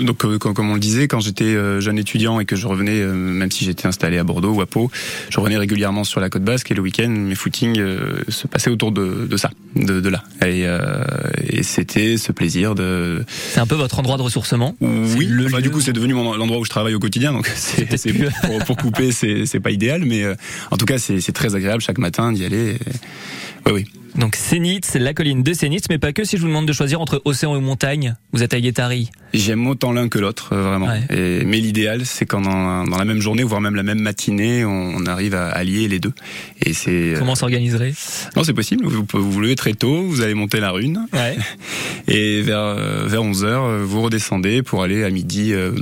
donc 0.00 0.24
euh, 0.24 0.38
comme, 0.38 0.54
comme, 0.54 0.70
on 0.70 0.74
le 0.74 0.80
disait, 0.80 1.08
quand 1.08 1.20
j'étais 1.20 1.44
euh, 1.44 1.80
jeune 1.80 1.98
étudiant 1.98 2.40
et 2.40 2.44
que 2.44 2.56
je 2.56 2.66
revenais, 2.66 3.00
euh, 3.00 3.12
même 3.14 3.50
si 3.50 3.64
j'étais 3.64 3.86
installé 3.86 4.18
à 4.18 4.24
Bordeaux 4.24 4.52
ou 4.52 4.60
à 4.60 4.66
Pau, 4.66 4.90
je 5.30 5.40
revenais 5.40 5.56
régulièrement 5.56 6.04
sur 6.04 6.20
la 6.20 6.30
côte 6.30 6.42
basque 6.42 6.70
et 6.70 6.74
le 6.74 6.82
week-end, 6.82 7.08
mes 7.08 7.34
footings 7.34 7.78
euh, 7.78 8.22
se 8.28 8.46
passaient 8.46 8.70
autour 8.70 8.92
de, 8.92 9.26
de 9.28 9.36
ça, 9.36 9.50
de, 9.74 10.00
de 10.00 10.08
là. 10.08 10.22
Et, 10.42 10.66
euh, 10.66 11.04
et 11.48 11.62
c'était 11.62 12.16
ce 12.16 12.32
plaisir 12.32 12.74
de. 12.74 13.24
C'est 13.52 13.60
un 13.60 13.66
peu 13.66 13.74
votre 13.74 13.98
endroit 13.98 14.16
de 14.16 14.22
ressourcement. 14.22 14.76
Oui. 14.80 15.26
Le 15.26 15.46
enfin, 15.46 15.60
du 15.60 15.70
coup, 15.70 15.80
c'est 15.80 15.92
devenu 15.92 16.14
l'endroit 16.14 16.58
où 16.58 16.64
je 16.64 16.70
travaille 16.70 16.94
au 16.94 17.00
quotidien, 17.00 17.32
donc 17.32 17.46
c'est 17.54 18.12
pour, 18.42 18.58
pour, 18.64 18.76
couper, 18.76 19.12
c'est 19.12 19.60
pas 19.60 19.70
idéal, 19.70 20.04
mais 20.04 20.24
en 20.70 20.76
tout 20.76 20.86
cas, 20.86 20.98
c'est 20.98 21.32
très 21.32 21.54
agréable 21.54 21.82
chaque 21.82 21.98
matin 21.98 22.32
d'y 22.32 22.44
aller. 22.44 22.70
Et... 22.70 22.78
Oui, 23.66 23.72
oui. 23.72 23.86
Donc 24.18 24.34
Sénitz, 24.34 24.94
la 24.94 25.12
colline 25.12 25.42
de 25.42 25.52
Sénitz, 25.52 25.84
mais 25.90 25.98
pas 25.98 26.12
que. 26.12 26.24
Si 26.24 26.36
je 26.36 26.42
vous 26.42 26.48
demande 26.48 26.66
de 26.66 26.72
choisir 26.72 27.00
entre 27.00 27.20
océan 27.24 27.54
et 27.56 27.60
montagne, 27.60 28.14
vous 28.32 28.42
êtes 28.42 28.54
à 28.54 28.60
Guétari. 28.60 29.10
J'aime 29.34 29.66
autant 29.66 29.92
l'un 29.92 30.08
que 30.08 30.18
l'autre, 30.18 30.50
euh, 30.52 30.62
vraiment. 30.62 30.86
Ouais. 30.86 31.02
Et, 31.10 31.44
mais 31.44 31.58
l'idéal, 31.58 32.06
c'est 32.06 32.24
quand 32.24 32.40
dans, 32.40 32.84
dans, 32.84 32.96
la 32.96 33.04
même 33.04 33.20
journée, 33.20 33.42
voire 33.42 33.60
même 33.60 33.74
la 33.74 33.82
même 33.82 34.00
matinée, 34.00 34.64
on, 34.64 34.94
on 34.96 35.06
arrive 35.06 35.34
à 35.34 35.48
allier 35.48 35.86
les 35.88 35.98
deux. 35.98 36.12
Et 36.64 36.72
c'est 36.72 37.14
comment 37.18 37.34
s'organiserait? 37.34 37.92
Non, 38.36 38.44
c'est 38.44 38.54
possible. 38.54 38.86
Vous, 38.86 39.40
levez 39.40 39.54
très 39.54 39.74
tôt, 39.74 40.04
vous 40.04 40.22
allez 40.22 40.34
monter 40.34 40.60
la 40.60 40.70
rune, 40.70 41.06
ouais. 41.12 41.36
et 42.08 42.40
vers 42.40 42.74
vers 43.06 43.22
11 43.22 43.44
heures, 43.44 43.84
vous 43.84 44.02
redescendez 44.02 44.62
pour 44.62 44.82
aller 44.82 45.04
à 45.04 45.10
midi. 45.10 45.52
Euh, 45.52 45.72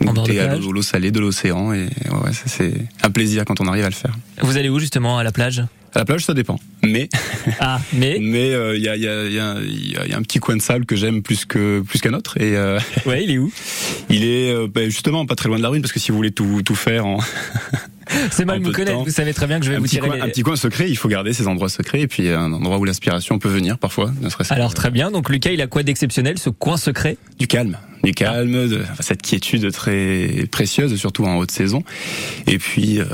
goûter 0.00 0.40
à 0.40 0.56
l'eau 0.56 0.82
salée 0.82 1.10
de 1.10 1.20
l'océan 1.20 1.72
et 1.72 1.88
ouais, 2.10 2.30
c'est 2.46 2.72
un 3.02 3.10
plaisir 3.10 3.44
quand 3.44 3.60
on 3.60 3.66
arrive 3.66 3.84
à 3.84 3.88
le 3.88 3.94
faire. 3.94 4.16
Vous 4.40 4.56
allez 4.56 4.68
où 4.68 4.78
justement 4.78 5.18
à 5.18 5.24
la 5.24 5.32
plage? 5.32 5.62
À 5.96 6.00
la 6.00 6.04
plage, 6.04 6.24
ça 6.24 6.34
dépend. 6.34 6.60
Mais 6.84 7.08
ah, 7.60 7.80
mais 7.92 8.18
mais 8.20 8.48
il 8.48 8.54
euh, 8.54 8.76
y, 8.76 8.88
a, 8.88 8.96
y, 8.96 9.08
a, 9.08 9.24
y, 9.24 9.38
a, 9.38 10.06
y, 10.06 10.12
a, 10.12 10.16
un 10.16 10.22
petit 10.22 10.38
coin 10.38 10.56
de 10.56 10.62
sable 10.62 10.84
que 10.84 10.94
j'aime 10.94 11.22
plus 11.22 11.44
que 11.44 11.80
plus 11.80 12.00
qu'un 12.00 12.12
autre. 12.12 12.40
Et 12.40 12.56
euh, 12.56 12.78
ouais, 13.06 13.24
il 13.24 13.30
est 13.30 13.38
où? 13.38 13.50
Il 14.10 14.24
est 14.24 14.52
euh, 14.52 14.68
ben 14.72 14.88
justement 14.88 15.26
pas 15.26 15.34
très 15.34 15.48
loin 15.48 15.58
de 15.58 15.62
la 15.62 15.68
rune 15.68 15.82
parce 15.82 15.92
que 15.92 15.98
si 15.98 16.12
vous 16.12 16.16
voulez 16.16 16.30
tout 16.30 16.62
tout 16.62 16.76
faire 16.76 17.06
en 17.06 17.18
c'est 18.30 18.44
mal 18.44 18.60
me 18.60 18.70
connaître. 18.70 19.04
Vous 19.04 19.10
savez 19.10 19.34
très 19.34 19.46
bien 19.46 19.58
que 19.58 19.64
je 19.64 19.70
vais 19.70 19.76
un 19.76 19.80
vous 19.80 19.86
tirer 19.86 20.08
coin, 20.08 20.16
les... 20.16 20.22
un 20.22 20.28
petit 20.28 20.42
coin 20.42 20.56
secret. 20.56 20.88
Il 20.88 20.96
faut 20.96 21.08
garder 21.08 21.32
ces 21.32 21.46
endroits 21.46 21.68
secrets 21.68 22.00
et 22.00 22.06
puis 22.06 22.28
un 22.28 22.52
endroit 22.52 22.78
où 22.78 22.84
l'inspiration 22.84 23.38
peut 23.38 23.48
venir 23.48 23.78
parfois. 23.78 24.12
Ne 24.20 24.28
serait 24.28 24.44
Alors 24.50 24.74
très 24.74 24.90
bien. 24.90 25.10
Donc 25.10 25.28
Lucas, 25.28 25.50
il 25.50 25.60
a 25.60 25.66
quoi 25.66 25.82
d'exceptionnel 25.82 26.38
ce 26.38 26.50
coin 26.50 26.76
secret? 26.76 27.16
Du 27.38 27.46
calme 27.46 27.78
du 28.06 28.14
calme, 28.14 28.68
de, 28.68 28.84
cette 29.00 29.20
quiétude 29.20 29.70
très 29.72 30.46
précieuse, 30.50 30.94
surtout 30.96 31.24
en 31.24 31.36
haute 31.38 31.50
saison. 31.50 31.82
Et 32.46 32.58
puis 32.58 33.00
euh, 33.00 33.04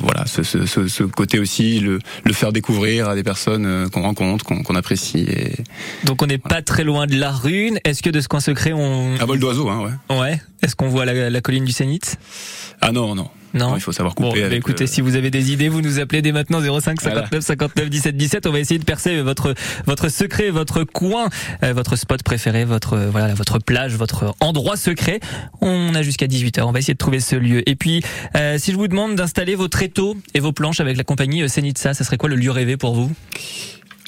voilà, 0.00 0.26
ce, 0.26 0.42
ce, 0.42 0.66
ce, 0.66 1.02
côté 1.04 1.38
aussi, 1.38 1.80
le, 1.80 2.00
le, 2.24 2.32
faire 2.32 2.52
découvrir 2.52 3.08
à 3.08 3.14
des 3.14 3.22
personnes 3.22 3.88
qu'on 3.90 4.02
rencontre, 4.02 4.44
qu'on 4.44 4.62
qu 4.62 4.76
apprécie. 4.76 5.26
Et... 5.28 5.52
Donc 6.04 6.22
on 6.22 6.26
n'est 6.26 6.40
voilà. 6.42 6.56
pas 6.56 6.62
très 6.62 6.82
loin 6.82 7.06
de 7.06 7.16
la 7.16 7.30
rune. 7.30 7.78
Est-ce 7.84 8.02
que 8.02 8.10
de 8.10 8.20
ce 8.20 8.28
coin 8.28 8.40
secret, 8.40 8.72
on... 8.72 9.14
Un 9.14 9.24
vol 9.24 9.38
d'oiseau, 9.38 9.68
hein, 9.68 9.92
ouais. 10.10 10.16
Ouais. 10.16 10.40
Est-ce 10.62 10.74
qu'on 10.74 10.88
voit 10.88 11.04
la, 11.04 11.30
la, 11.30 11.40
colline 11.40 11.64
du 11.64 11.72
Sénit 11.72 12.00
Ah 12.80 12.92
non, 12.92 13.14
non. 13.14 13.28
Non. 13.54 13.70
non. 13.70 13.76
il 13.76 13.80
faut 13.80 13.92
savoir 13.92 14.14
couper. 14.14 14.40
Bon, 14.40 14.44
avec 14.44 14.58
écoutez, 14.58 14.84
le... 14.84 14.88
si 14.88 15.00
vous 15.00 15.16
avez 15.16 15.30
des 15.30 15.52
idées, 15.52 15.68
vous 15.68 15.80
nous 15.80 15.98
appelez 15.98 16.22
dès 16.22 16.32
maintenant 16.32 16.60
05 16.60 17.00
59 17.00 17.28
Voilà. 17.30 17.42
59 17.42 17.90
17 17.90 18.16
17. 18.16 18.46
On 18.46 18.52
va 18.52 18.60
essayer 18.60 18.78
de 18.78 18.84
percer 18.84 19.20
votre 19.22 19.54
votre 19.86 20.08
secret, 20.08 20.50
votre 20.50 20.84
coin, 20.84 21.28
euh, 21.62 21.72
votre 21.72 21.96
spot 21.96 22.22
préféré, 22.22 22.64
votre 22.64 22.94
euh, 22.94 23.10
voilà, 23.10 23.34
votre 23.34 23.58
plage, 23.58 23.94
votre 23.94 24.34
endroit 24.40 24.76
secret. 24.76 25.20
On 25.60 25.94
a 25.94 26.02
jusqu'à 26.02 26.26
18h. 26.26 26.62
On 26.62 26.72
va 26.72 26.78
essayer 26.78 26.94
de 26.94 26.98
trouver 26.98 27.20
ce 27.20 27.36
lieu. 27.36 27.68
Et 27.68 27.76
puis, 27.76 28.02
euh, 28.36 28.58
si 28.58 28.72
je 28.72 28.76
vous 28.76 28.88
demande 28.88 29.14
d'installer 29.16 29.54
vos 29.54 29.68
tréteaux 29.68 30.16
et 30.34 30.40
vos 30.40 30.52
planches 30.52 30.80
avec 30.80 30.96
la 30.96 31.04
compagnie 31.04 31.48
Senitsa, 31.48 31.94
ça 31.94 32.04
serait 32.04 32.16
quoi 32.16 32.28
le 32.28 32.36
lieu 32.36 32.50
rêvé 32.50 32.76
pour 32.76 32.94
vous? 32.94 33.12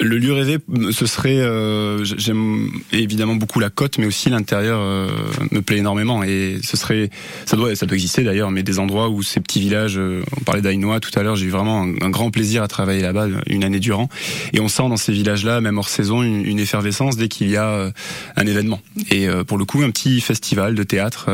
Le 0.03 0.19
lieu 0.19 0.33
rêvé, 0.33 0.59
ce 0.91 1.07
serait, 1.07 1.39
euh, 1.39 2.05
j'aime 2.05 2.71
évidemment 2.91 3.37
beaucoup 3.37 3.61
la 3.61 3.71
côte, 3.71 3.99
mais 3.99 4.07
aussi 4.07 4.31
l'intérieur 4.31 4.81
euh, 4.83 5.09
me 5.53 5.63
plaît 5.63 5.79
énormément. 5.79 6.25
Et 6.25 6.59
ce 6.65 6.77
serait, 6.77 7.09
ça 7.47 7.57
doit, 7.57 7.77
ça 7.77 7.87
doit 7.87 7.95
exister 7.95 8.25
d'ailleurs, 8.25 8.51
mais 8.51 8.65
des 8.65 8.81
endroits 8.81 9.09
où 9.09 9.23
ces 9.23 9.39
petits 9.39 9.61
villages, 9.61 9.99
euh, 9.99 10.25
on 10.37 10.41
parlait 10.41 10.61
d'Ainoa 10.61 10.99
tout 10.99 11.17
à 11.17 11.23
l'heure, 11.23 11.37
j'ai 11.37 11.47
eu 11.47 11.51
vraiment 11.51 11.83
un, 11.83 12.11
grand 12.11 12.33
plaisir 12.33 12.65
à 12.65 12.69
travailler 12.69 13.01
là-bas 13.01 13.29
une 13.47 13.63
année 13.63 13.79
durant. 13.79 14.09
Et 14.53 14.61
on 14.61 14.67
sent 14.67 14.89
dans 14.89 14.97
ces 14.97 15.13
villages-là, 15.13 15.61
même 15.61 15.79
hors 15.79 15.89
saison, 15.89 16.23
une, 16.23 16.59
effervescence 16.59 17.17
dès 17.17 17.29
qu'il 17.29 17.49
y 17.49 17.57
a 17.57 17.93
un 18.37 18.47
événement. 18.47 18.81
Et 19.11 19.27
pour 19.47 19.57
le 19.57 19.65
coup, 19.65 19.83
un 19.83 19.91
petit 19.91 20.21
festival 20.21 20.75
de 20.75 20.83
théâtre 20.83 21.29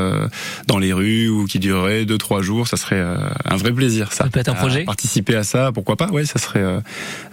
dans 0.67 0.79
les 0.79 0.93
rues 0.93 1.29
ou 1.29 1.45
qui 1.47 1.59
durerait 1.59 2.05
deux 2.05 2.17
trois 2.17 2.41
jours, 2.41 2.69
ça 2.69 2.77
serait 2.77 3.05
un 3.45 3.57
vrai 3.57 3.73
plaisir. 3.73 4.13
Ça, 4.13 4.25
ça 4.25 4.31
peut 4.31 4.41
être 4.41 4.49
un 4.49 4.55
projet? 4.55 4.85
participer 4.85 5.35
à 5.35 5.43
ça, 5.43 5.73
pourquoi 5.73 5.97
pas? 5.97 6.09
Ouais, 6.11 6.25
ça 6.25 6.39
serait 6.39 6.65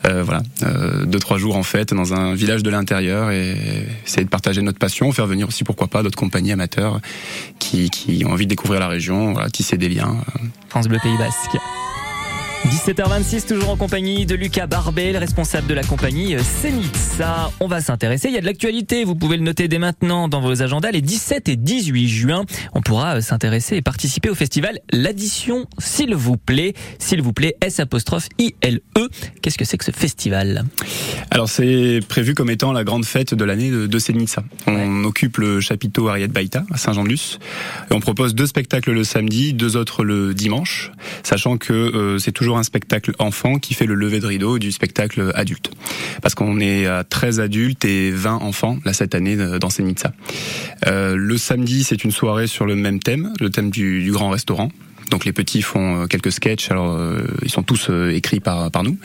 voilà 0.03 0.41
deux 1.05 1.19
trois 1.25 1.39
jours 1.39 1.55
en 1.55 1.63
fête 1.63 1.91
dans 1.91 2.13
un 2.13 2.35
village 2.35 2.61
de 2.61 2.69
l'intérieur 2.69 3.31
et 3.31 3.57
essayer 4.05 4.23
de 4.23 4.29
partager 4.29 4.61
notre 4.61 4.77
passion, 4.77 5.11
faire 5.11 5.25
venir 5.25 5.47
aussi 5.47 5.63
pourquoi 5.63 5.87
pas 5.87 6.03
d'autres 6.03 6.19
compagnies 6.19 6.51
amateurs 6.51 7.01
qui, 7.57 7.89
qui 7.89 8.23
ont 8.27 8.29
envie 8.29 8.45
de 8.45 8.51
découvrir 8.51 8.79
la 8.79 8.87
région, 8.87 9.33
voilà, 9.33 9.49
tisser 9.49 9.75
des 9.75 9.89
liens. 9.89 10.17
France 10.69 10.87
Bleu 10.87 10.99
Pays 11.01 11.17
Basque. 11.17 11.57
17h26, 12.65 13.47
toujours 13.47 13.69
en 13.69 13.77
compagnie 13.77 14.25
de 14.25 14.35
Lucas 14.35 14.67
Barbet, 14.67 15.11
le 15.11 15.19
responsable 15.19 15.67
de 15.67 15.73
la 15.73 15.83
compagnie 15.83 16.35
Senitsa. 16.39 17.51
On 17.59 17.67
va 17.67 17.81
s'intéresser, 17.81 18.27
il 18.29 18.33
y 18.33 18.37
a 18.37 18.41
de 18.41 18.45
l'actualité, 18.45 19.03
vous 19.03 19.15
pouvez 19.15 19.37
le 19.37 19.43
noter 19.43 19.67
dès 19.67 19.77
maintenant 19.77 20.27
dans 20.27 20.41
vos 20.41 20.61
agendas, 20.61 20.91
les 20.91 21.01
17 21.01 21.49
et 21.49 21.55
18 21.55 22.07
juin. 22.07 22.45
On 22.73 22.81
pourra 22.81 23.21
s'intéresser 23.21 23.75
et 23.77 23.81
participer 23.81 24.29
au 24.29 24.35
festival 24.35 24.79
L'Addition, 24.91 25.65
s'il 25.79 26.15
vous 26.15 26.37
plaît. 26.37 26.73
S'il 26.99 27.21
vous 27.21 27.33
plaît, 27.33 27.55
S 27.61 27.79
apostrophe 27.79 28.27
I-L-E. 28.37 29.09
Qu'est-ce 29.41 29.57
que 29.57 29.65
c'est 29.65 29.77
que 29.77 29.85
ce 29.85 29.91
festival? 29.91 30.65
Alors 31.31 31.49
c'est 31.49 31.99
prévu 32.07 32.33
comme 32.33 32.49
étant 32.49 32.71
la 32.71 32.83
grande 32.83 33.05
fête 33.05 33.33
de 33.33 33.43
l'année 33.45 33.69
de, 33.69 33.99
Senitsa. 33.99 34.43
On 34.67 35.03
occupe 35.03 35.37
le 35.37 35.59
chapiteau 35.59 36.09
Ariette 36.09 36.31
Baïta 36.31 36.63
à 36.71 36.77
Saint-Jean-de-Luz 36.77 37.39
on 37.91 37.99
propose 37.99 38.35
deux 38.35 38.45
spectacles 38.45 38.91
le 38.91 39.03
samedi, 39.03 39.53
deux 39.53 39.77
autres 39.77 40.03
le 40.03 40.33
dimanche, 40.33 40.91
sachant 41.23 41.57
que 41.57 41.73
euh, 41.73 42.17
c'est 42.17 42.31
toujours 42.31 42.54
un 42.57 42.63
spectacle 42.63 43.13
enfant 43.19 43.59
qui 43.59 43.73
fait 43.73 43.85
le 43.85 43.95
lever 43.95 44.19
de 44.19 44.25
rideau 44.25 44.59
du 44.59 44.71
spectacle 44.71 45.31
adulte. 45.35 45.71
Parce 46.21 46.35
qu'on 46.35 46.59
est 46.59 46.85
à 46.85 47.03
13 47.03 47.39
adultes 47.39 47.85
et 47.85 48.11
20 48.11 48.35
enfants 48.35 48.77
là 48.85 48.93
cette 48.93 49.15
année 49.15 49.35
euh, 49.37 49.59
dans 49.59 49.69
Senitsa. 49.69 50.13
Euh, 50.87 51.15
le 51.15 51.37
samedi, 51.37 51.83
c'est 51.83 52.03
une 52.03 52.11
soirée 52.11 52.47
sur 52.47 52.65
le 52.65 52.75
même 52.75 52.99
thème, 52.99 53.33
le 53.39 53.49
thème 53.49 53.69
du 53.69 54.09
grand 54.11 54.29
restaurant. 54.29 54.69
Donc 55.09 55.25
les 55.25 55.33
petits 55.33 55.61
font 55.61 56.03
euh, 56.03 56.07
quelques 56.07 56.31
sketchs, 56.31 56.71
alors 56.71 56.91
euh, 56.91 57.21
ils 57.43 57.51
sont 57.51 57.63
tous 57.63 57.87
euh, 57.89 58.11
écrits 58.11 58.39
par 58.39 58.71
par 58.71 58.83
nous. 58.83 58.97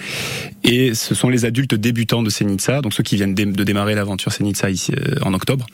Et 0.65 0.95
ce 0.95 1.15
sont 1.15 1.29
les 1.29 1.45
adultes 1.45 1.75
débutants 1.75 2.23
de 2.23 2.31
Senitsa, 2.31 2.81
donc 2.81 2.95
ceux 2.95 3.03
qui 3.03 3.17
viennent 3.17 3.35
de 3.35 3.65
démarrer 3.65 3.95
l'aventure 3.95 4.33
Senitsa 4.33 4.71
ici 4.71 4.93
en 5.23 5.35
octobre, 5.35 5.67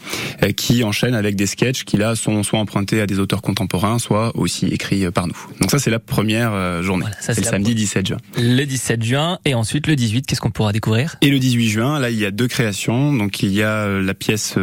qui 0.57 0.85
enchaînent 0.85 1.15
avec 1.15 1.37
des 1.37 1.47
sketchs 1.47 1.85
qui 1.85 1.97
là 1.97 2.15
sont 2.17 2.43
soit 2.43 2.59
empruntés 2.59 3.01
à 3.01 3.07
des 3.07 3.19
auteurs 3.19 3.43
contemporains, 3.43 3.99
soit 3.99 4.37
aussi 4.37 4.67
écrits 4.67 5.11
par 5.11 5.27
nous. 5.27 5.37
Donc 5.61 5.71
ça 5.71 5.79
c'est 5.79 5.91
la 5.91 5.99
première 5.99 6.83
journée. 6.83 7.07
c'est 7.21 7.37
le 7.37 7.45
samedi 7.45 7.75
17 7.75 8.07
juin. 8.07 8.17
Le 8.37 8.65
17 8.65 9.03
juin 9.03 9.39
et 9.45 9.55
ensuite 9.55 9.87
le 9.87 9.97
18, 9.97 10.27
qu'est-ce 10.27 10.41
qu'on 10.41 10.51
pourra 10.51 10.73
découvrir? 10.73 11.17
Et 11.23 11.31
le 11.31 11.39
18 11.39 11.69
juin, 11.69 11.99
là 11.99 12.11
il 12.11 12.19
y 12.19 12.27
a 12.27 12.31
deux 12.31 12.49
créations. 12.49 13.13
Donc 13.13 13.43
il 13.43 13.53
y 13.53 13.63
a 13.63 13.87
la 13.87 14.15
pièce 14.15 14.57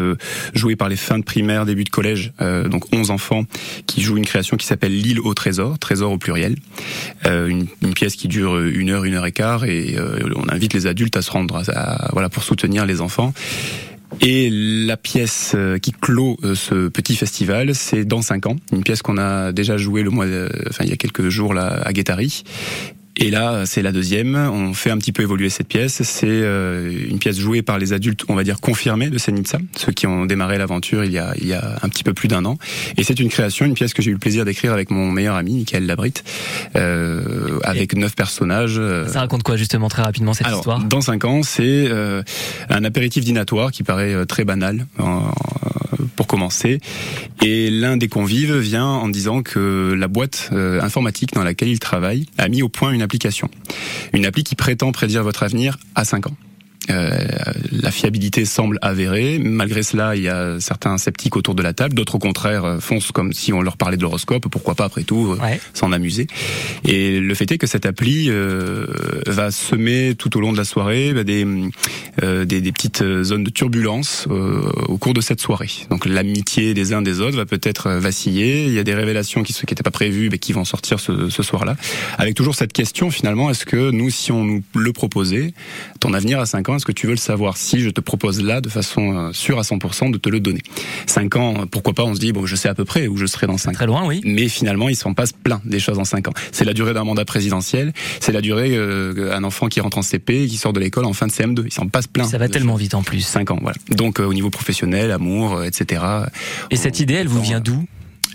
jouée 0.53 0.75
par 0.75 0.89
les 0.89 0.95
fins 0.95 1.19
de 1.19 1.23
primaire, 1.23 1.65
début 1.65 1.83
de 1.83 1.89
collège, 1.89 2.33
donc 2.39 2.93
11 2.93 3.11
enfants 3.11 3.43
qui 3.87 4.01
jouent 4.01 4.17
une 4.17 4.25
création 4.25 4.57
qui 4.57 4.65
s'appelle 4.65 4.93
L'île 4.93 5.19
au 5.19 5.33
trésor 5.33 5.73
trésor, 5.79 6.11
au 6.11 6.17
pluriel. 6.17 6.55
Euh, 7.25 7.47
une, 7.47 7.67
pièce 7.93 8.15
qui 8.15 8.27
dure 8.27 8.59
une 8.59 8.89
heure, 8.89 9.03
une 9.03 9.13
heure 9.13 9.25
et 9.25 9.31
quart, 9.31 9.65
et 9.65 9.95
euh, 9.97 10.29
on 10.35 10.49
invite 10.49 10.73
les 10.73 10.87
adultes 10.87 11.15
à 11.15 11.21
se 11.21 11.31
rendre, 11.31 11.61
à, 11.69 12.09
voilà, 12.11 12.29
pour 12.29 12.43
soutenir 12.43 12.85
les 12.85 13.01
enfants. 13.01 13.33
Et 14.21 14.49
la 14.51 14.97
pièce 14.97 15.53
euh, 15.55 15.77
qui 15.77 15.91
clôt 15.91 16.37
ce 16.55 16.87
petit 16.87 17.15
festival, 17.15 17.75
c'est 17.75 18.05
Dans 18.05 18.21
5 18.21 18.47
ans, 18.47 18.55
une 18.71 18.83
pièce 18.83 19.01
qu'on 19.01 19.17
a 19.17 19.51
déjà 19.51 19.77
jouée 19.77 20.03
le 20.03 20.09
mois, 20.09 20.25
enfin 20.69 20.83
il 20.83 20.89
y 20.89 20.93
a 20.93 20.97
quelques 20.97 21.29
jours 21.29 21.53
là 21.53 21.81
à 21.83 21.93
Guétari, 21.93 22.43
et 23.15 23.29
là, 23.29 23.65
c'est 23.65 23.83
la 23.83 23.91
deuxième. 23.91 24.35
On 24.35 24.73
fait 24.73 24.89
un 24.89 24.97
petit 24.97 25.11
peu 25.11 25.21
évoluer 25.21 25.49
cette 25.49 25.67
pièce. 25.67 26.01
C'est 26.01 26.25
euh, 26.27 26.91
une 27.09 27.19
pièce 27.19 27.37
jouée 27.37 27.61
par 27.61 27.77
les 27.77 27.93
adultes, 27.93 28.25
on 28.27 28.33
va 28.33 28.43
dire 28.43 28.59
confirmés 28.59 29.09
de 29.09 29.17
Senitsa, 29.19 29.59
ceux 29.75 29.91
qui 29.91 30.07
ont 30.07 30.25
démarré 30.25 30.57
l'aventure 30.57 31.03
il 31.03 31.11
y 31.11 31.19
a 31.19 31.33
il 31.39 31.47
y 31.47 31.53
a 31.53 31.77
un 31.83 31.89
petit 31.89 32.03
peu 32.03 32.13
plus 32.13 32.27
d'un 32.27 32.43
an. 32.45 32.57
Et 32.97 33.03
c'est 33.03 33.19
une 33.19 33.29
création, 33.29 33.65
une 33.65 33.75
pièce 33.75 33.93
que 33.93 34.01
j'ai 34.01 34.09
eu 34.09 34.13
le 34.13 34.19
plaisir 34.19 34.45
d'écrire 34.45 34.73
avec 34.73 34.89
mon 34.89 35.11
meilleur 35.11 35.35
ami, 35.35 35.59
Michael 35.59 35.85
Labrite, 35.85 36.23
euh, 36.75 37.59
avec 37.63 37.95
neuf 37.95 38.15
personnages. 38.15 38.77
Euh. 38.79 39.07
Ça 39.07 39.19
raconte 39.19 39.43
quoi 39.43 39.57
justement 39.57 39.89
très 39.89 40.01
rapidement 40.01 40.33
cette 40.33 40.47
histoire? 40.47 40.83
Dans 40.83 41.01
cinq 41.01 41.25
ans, 41.25 41.43
c'est 41.43 41.61
euh, 41.63 42.23
un 42.69 42.83
apéritif 42.83 43.23
dînatoire 43.23 43.71
qui 43.71 43.83
paraît 43.83 44.25
très 44.25 44.43
banal 44.43 44.87
pour 46.15 46.27
commencer. 46.27 46.79
Et 47.41 47.69
l'un 47.69 47.97
des 47.97 48.07
convives 48.07 48.57
vient 48.57 48.85
en 48.85 49.09
disant 49.09 49.43
que 49.43 49.93
la 49.97 50.07
boîte 50.07 50.49
informatique 50.81 51.33
dans 51.33 51.43
laquelle 51.43 51.69
il 51.69 51.79
travaille 51.79 52.25
a 52.37 52.47
mis 52.47 52.61
au 52.61 52.69
point 52.69 52.91
une 52.91 53.02
application. 53.03 53.49
Une 54.13 54.25
appli 54.25 54.43
qui 54.43 54.55
prétend 54.55 54.91
prédire 54.91 55.23
votre 55.23 55.43
avenir 55.43 55.77
à 55.95 56.05
5 56.05 56.27
ans. 56.27 56.35
Euh, 56.89 57.17
la 57.71 57.91
fiabilité 57.91 58.45
semble 58.45 58.77
avérée. 58.81 59.39
Malgré 59.39 59.83
cela, 59.83 60.15
il 60.15 60.23
y 60.23 60.29
a 60.29 60.59
certains 60.59 60.97
sceptiques 60.97 61.35
autour 61.35 61.55
de 61.55 61.63
la 61.63 61.73
table. 61.73 61.95
D'autres, 61.95 62.15
au 62.15 62.19
contraire, 62.19 62.65
euh, 62.65 62.79
foncent 62.79 63.11
comme 63.11 63.33
si 63.33 63.53
on 63.53 63.61
leur 63.61 63.77
parlait 63.77 63.97
de 63.97 64.01
l'horoscope. 64.01 64.47
Pourquoi 64.49 64.75
pas, 64.75 64.85
après 64.85 65.03
tout, 65.03 65.31
euh, 65.31 65.55
s'en 65.73 65.91
amuser. 65.91 66.27
Et 66.85 67.19
le 67.19 67.33
fait 67.35 67.51
est 67.51 67.57
que 67.57 67.67
cette 67.67 67.85
appli 67.85 68.29
va 69.27 69.51
semer 69.51 70.15
tout 70.17 70.37
au 70.37 70.41
long 70.41 70.51
de 70.51 70.57
la 70.57 70.63
soirée 70.63 71.13
bah, 71.13 71.23
des, 71.23 71.45
des, 72.21 72.61
des, 72.61 72.71
petites 72.71 73.03
zones 73.23 73.43
de 73.43 73.49
turbulence 73.49 74.27
au 74.29 74.97
cours 74.97 75.13
de 75.13 75.21
cette 75.21 75.39
soirée. 75.39 75.69
Donc 75.89 76.05
l'amitié 76.05 76.73
des 76.73 76.93
uns 76.93 77.01
des 77.01 77.21
autres 77.21 77.37
va 77.37 77.45
peut-être 77.45 77.91
vaciller. 77.91 78.65
Il 78.65 78.73
y 78.73 78.79
a 78.79 78.83
des 78.83 78.93
révélations 78.93 79.43
qui 79.43 79.53
n'étaient 79.53 79.83
pas 79.83 79.91
prévues, 79.91 80.29
mais 80.31 80.37
qui 80.37 80.53
vont 80.53 80.65
sortir 80.65 80.99
ce, 80.99 81.29
ce 81.29 81.43
soir-là. 81.43 81.75
Avec 82.17 82.35
toujours 82.35 82.55
cette 82.55 82.73
question, 82.73 83.11
finalement, 83.11 83.49
est-ce 83.49 83.65
que 83.65 83.91
nous, 83.91 84.09
si 84.09 84.31
on 84.31 84.43
nous 84.43 84.63
le 84.75 84.93
proposait, 84.93 85.53
ton 85.99 86.13
avenir 86.13 86.39
à 86.39 86.45
5 86.45 86.69
ans, 86.69 86.72
est-ce 86.75 86.85
que 86.85 86.91
tu 86.91 87.07
veux 87.07 87.13
le 87.13 87.17
savoir 87.17 87.57
Si 87.57 87.79
je 87.79 87.89
te 87.89 88.01
propose 88.01 88.41
là, 88.41 88.61
de 88.61 88.69
façon 88.69 89.15
euh, 89.15 89.33
sûre 89.33 89.59
à 89.59 89.61
100%, 89.61 90.11
de 90.11 90.17
te 90.17 90.29
le 90.29 90.39
donner. 90.39 90.61
5 91.07 91.35
ans, 91.35 91.53
pourquoi 91.69 91.93
pas 91.93 92.03
On 92.03 92.15
se 92.15 92.19
dit, 92.19 92.31
bon, 92.31 92.45
je 92.45 92.55
sais 92.55 92.69
à 92.69 92.75
peu 92.75 92.85
près 92.85 93.07
où 93.07 93.17
je 93.17 93.25
serai 93.25 93.47
dans 93.47 93.57
5 93.57 93.71
ans. 93.71 93.73
Très 93.73 93.85
loin, 93.85 94.05
oui. 94.05 94.21
Mais 94.23 94.47
finalement, 94.47 94.89
il 94.89 94.95
s'en 94.95 95.13
passe 95.13 95.31
plein 95.31 95.61
des 95.65 95.79
choses 95.79 95.99
en 95.99 96.05
5 96.05 96.27
ans. 96.27 96.33
C'est 96.51 96.65
la 96.65 96.73
durée 96.73 96.93
d'un 96.93 97.03
mandat 97.03 97.25
présidentiel, 97.25 97.93
c'est 98.19 98.31
la 98.31 98.41
durée 98.41 98.75
euh, 98.75 99.35
un 99.35 99.43
enfant 99.43 99.67
qui 99.67 99.79
rentre 99.79 99.97
en 99.97 100.01
CP, 100.01 100.47
qui 100.47 100.57
sort 100.57 100.73
de 100.73 100.79
l'école 100.79 101.05
en 101.05 101.13
fin 101.13 101.27
de 101.27 101.31
CM2. 101.31 101.63
Il 101.65 101.73
s'en 101.73 101.87
passe 101.87 102.07
plein. 102.07 102.25
Ça 102.25 102.37
va 102.37 102.49
tellement 102.49 102.75
vite 102.75 102.93
en 102.93 103.03
plus. 103.03 103.21
5 103.21 103.51
ans, 103.51 103.59
voilà. 103.61 103.77
Donc 103.89 104.19
euh, 104.19 104.25
au 104.25 104.33
niveau 104.33 104.49
professionnel, 104.49 105.11
amour, 105.11 105.55
euh, 105.55 105.63
etc. 105.63 106.01
Et 106.71 106.75
cette 106.75 106.99
idée, 106.99 107.15
elle 107.15 107.27
vous 107.27 107.41
vient 107.41 107.59
d'où? 107.59 107.85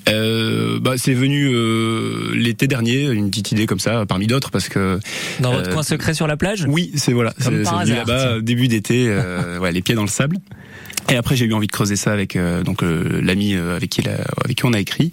Euh, 0.08 0.78
bah, 0.80 0.94
c'est 0.96 1.14
venu 1.14 1.48
euh, 1.52 2.32
l'été 2.34 2.66
dernier, 2.66 3.04
une 3.10 3.30
petite 3.30 3.52
idée 3.52 3.66
comme 3.66 3.80
ça, 3.80 4.04
parmi 4.06 4.26
d'autres, 4.26 4.50
parce 4.50 4.68
que 4.68 4.98
dans 5.40 5.52
votre 5.52 5.70
euh, 5.70 5.72
coin 5.72 5.82
secret 5.82 6.14
sur 6.14 6.26
la 6.26 6.36
plage? 6.36 6.64
Oui, 6.68 6.90
c'est 6.94 7.12
voilà, 7.12 7.34
c'est 7.38 7.50
venu 7.50 7.94
là-bas 7.94 8.40
début 8.40 8.68
d'été, 8.68 9.08
ouais, 9.60 9.72
les 9.72 9.82
pieds 9.82 9.94
dans 9.94 10.02
le 10.02 10.08
sable. 10.08 10.38
Et 11.10 11.16
après, 11.16 11.36
j'ai 11.36 11.46
eu 11.46 11.54
envie 11.54 11.66
de 11.66 11.72
creuser 11.72 11.96
ça 11.96 12.12
avec 12.12 12.36
euh, 12.36 12.62
donc 12.62 12.82
euh, 12.82 13.20
l'ami 13.22 13.54
euh, 13.54 13.76
avec 13.76 13.88
qui 13.88 14.02
avec 14.44 14.58
qui 14.58 14.64
on 14.66 14.74
a 14.74 14.80
écrit. 14.80 15.10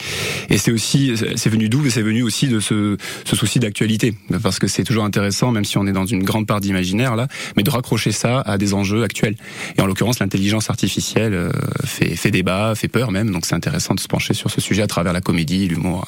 Et 0.49 0.57
c'est 0.57 0.71
aussi, 0.71 1.13
c'est 1.35 1.49
venu 1.49 1.69
d'où? 1.69 1.89
C'est 1.89 2.01
venu 2.01 2.21
aussi 2.21 2.47
de 2.47 2.59
ce, 2.59 2.97
ce 3.23 3.35
souci 3.35 3.59
d'actualité, 3.59 4.13
parce 4.43 4.59
que 4.59 4.67
c'est 4.67 4.83
toujours 4.83 5.05
intéressant, 5.05 5.51
même 5.51 5.63
si 5.63 5.77
on 5.77 5.87
est 5.87 5.93
dans 5.93 6.05
une 6.05 6.23
grande 6.23 6.47
part 6.47 6.59
d'imaginaire 6.59 7.15
là, 7.15 7.27
mais 7.55 7.63
de 7.63 7.69
raccrocher 7.69 8.11
ça 8.11 8.41
à 8.41 8.57
des 8.57 8.73
enjeux 8.73 9.03
actuels. 9.03 9.35
Et 9.77 9.81
en 9.81 9.85
l'occurrence, 9.85 10.19
l'intelligence 10.19 10.69
artificielle 10.69 11.49
fait, 11.85 12.15
fait 12.15 12.31
débat, 12.31 12.75
fait 12.75 12.89
peur 12.89 13.11
même. 13.11 13.31
Donc 13.31 13.45
c'est 13.45 13.55
intéressant 13.55 13.95
de 13.95 13.99
se 13.99 14.07
pencher 14.07 14.33
sur 14.33 14.51
ce 14.51 14.59
sujet 14.59 14.81
à 14.85 14.87
travers 14.87 15.13
la 15.13 15.21
comédie, 15.21 15.67
l'humour. 15.67 16.07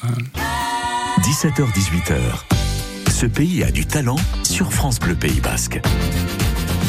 17h-18h. 1.20 3.10
Ce 3.10 3.26
pays 3.26 3.64
a 3.64 3.72
du 3.72 3.84
talent 3.86 4.14
sur 4.44 4.72
France 4.72 5.00
Bleu 5.00 5.16
Pays 5.16 5.40
Basque. 5.40 5.80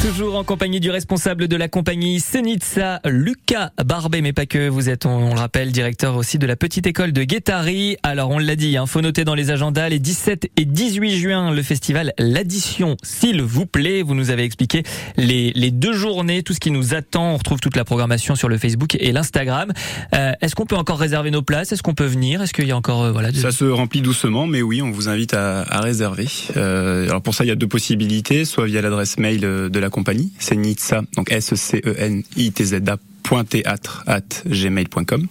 Toujours 0.02 0.36
en 0.36 0.44
compagnie 0.44 0.80
du 0.80 0.90
responsable 0.90 1.46
de 1.46 1.56
la 1.56 1.68
compagnie 1.68 2.20
Senitsa, 2.20 3.00
Lucas 3.04 3.72
Barbet, 3.84 4.22
mais 4.22 4.32
pas 4.32 4.46
que. 4.46 4.66
Vous 4.70 4.88
êtes, 4.88 5.04
on, 5.04 5.34
le 5.34 5.38
rappelle, 5.38 5.72
directeur 5.72 6.16
aussi 6.16 6.38
de 6.38 6.46
la 6.46 6.56
petite 6.56 6.86
école 6.86 7.12
de 7.12 7.22
Guétari. 7.22 7.98
Alors, 8.02 8.30
on 8.30 8.38
l'a 8.38 8.56
dit, 8.56 8.70
il 8.70 8.76
hein, 8.78 8.86
faut 8.86 9.02
noter 9.02 9.24
dans 9.24 9.34
les 9.34 9.50
agendas 9.50 9.90
les 9.90 9.98
17 9.98 10.52
et 10.56 10.64
18 10.64 11.18
juin, 11.18 11.52
le 11.52 11.62
festival 11.62 12.14
L'Addition, 12.16 12.96
s'il 13.02 13.42
vous 13.42 13.66
plaît. 13.66 14.00
Vous 14.00 14.14
nous 14.14 14.30
avez 14.30 14.44
expliqué 14.44 14.84
les, 15.18 15.52
les 15.54 15.70
deux 15.70 15.92
journées, 15.92 16.42
tout 16.42 16.54
ce 16.54 16.60
qui 16.60 16.70
nous 16.70 16.94
attend. 16.94 17.34
On 17.34 17.36
retrouve 17.36 17.60
toute 17.60 17.76
la 17.76 17.84
programmation 17.84 18.34
sur 18.36 18.48
le 18.48 18.56
Facebook 18.56 18.96
et 18.98 19.12
l'Instagram. 19.12 19.70
Euh, 20.14 20.32
Est-ce 20.40 20.54
qu'on 20.54 20.66
peut 20.66 20.76
encore 20.76 20.98
réserver 20.98 21.30
nos 21.30 21.42
places? 21.42 21.72
Est-ce 21.72 21.82
qu'on 21.82 21.94
peut 21.94 22.06
venir? 22.06 22.40
Est-ce 22.40 22.54
qu'il 22.54 22.66
y 22.66 22.72
a 22.72 22.76
encore, 22.76 23.02
euh, 23.02 23.12
voilà. 23.12 23.34
Ça 23.34 23.52
se 23.52 23.66
remplit 23.66 24.00
doucement, 24.00 24.46
mais 24.46 24.62
oui, 24.62 24.80
on 24.80 24.92
vous 24.92 25.10
invite 25.10 25.34
à, 25.34 25.60
à 25.60 25.82
réserver. 25.82 26.26
Euh, 26.56 27.04
alors 27.06 27.20
pour 27.20 27.34
ça, 27.34 27.44
il 27.44 27.48
y 27.48 27.52
a 27.52 27.56
deux 27.56 27.68
possibilités, 27.68 28.46
soit 28.46 28.64
via 28.64 28.80
l'adresse 28.80 29.18
mail 29.18 29.40
de 29.40 29.78
la 29.78 29.89
compagnie, 29.90 30.32
c'est 30.38 30.56
Nitsa, 30.56 31.02
donc 31.16 31.30
S-C-E-N-I-T-Z-A 31.32 32.96
gmail.com 34.46 35.26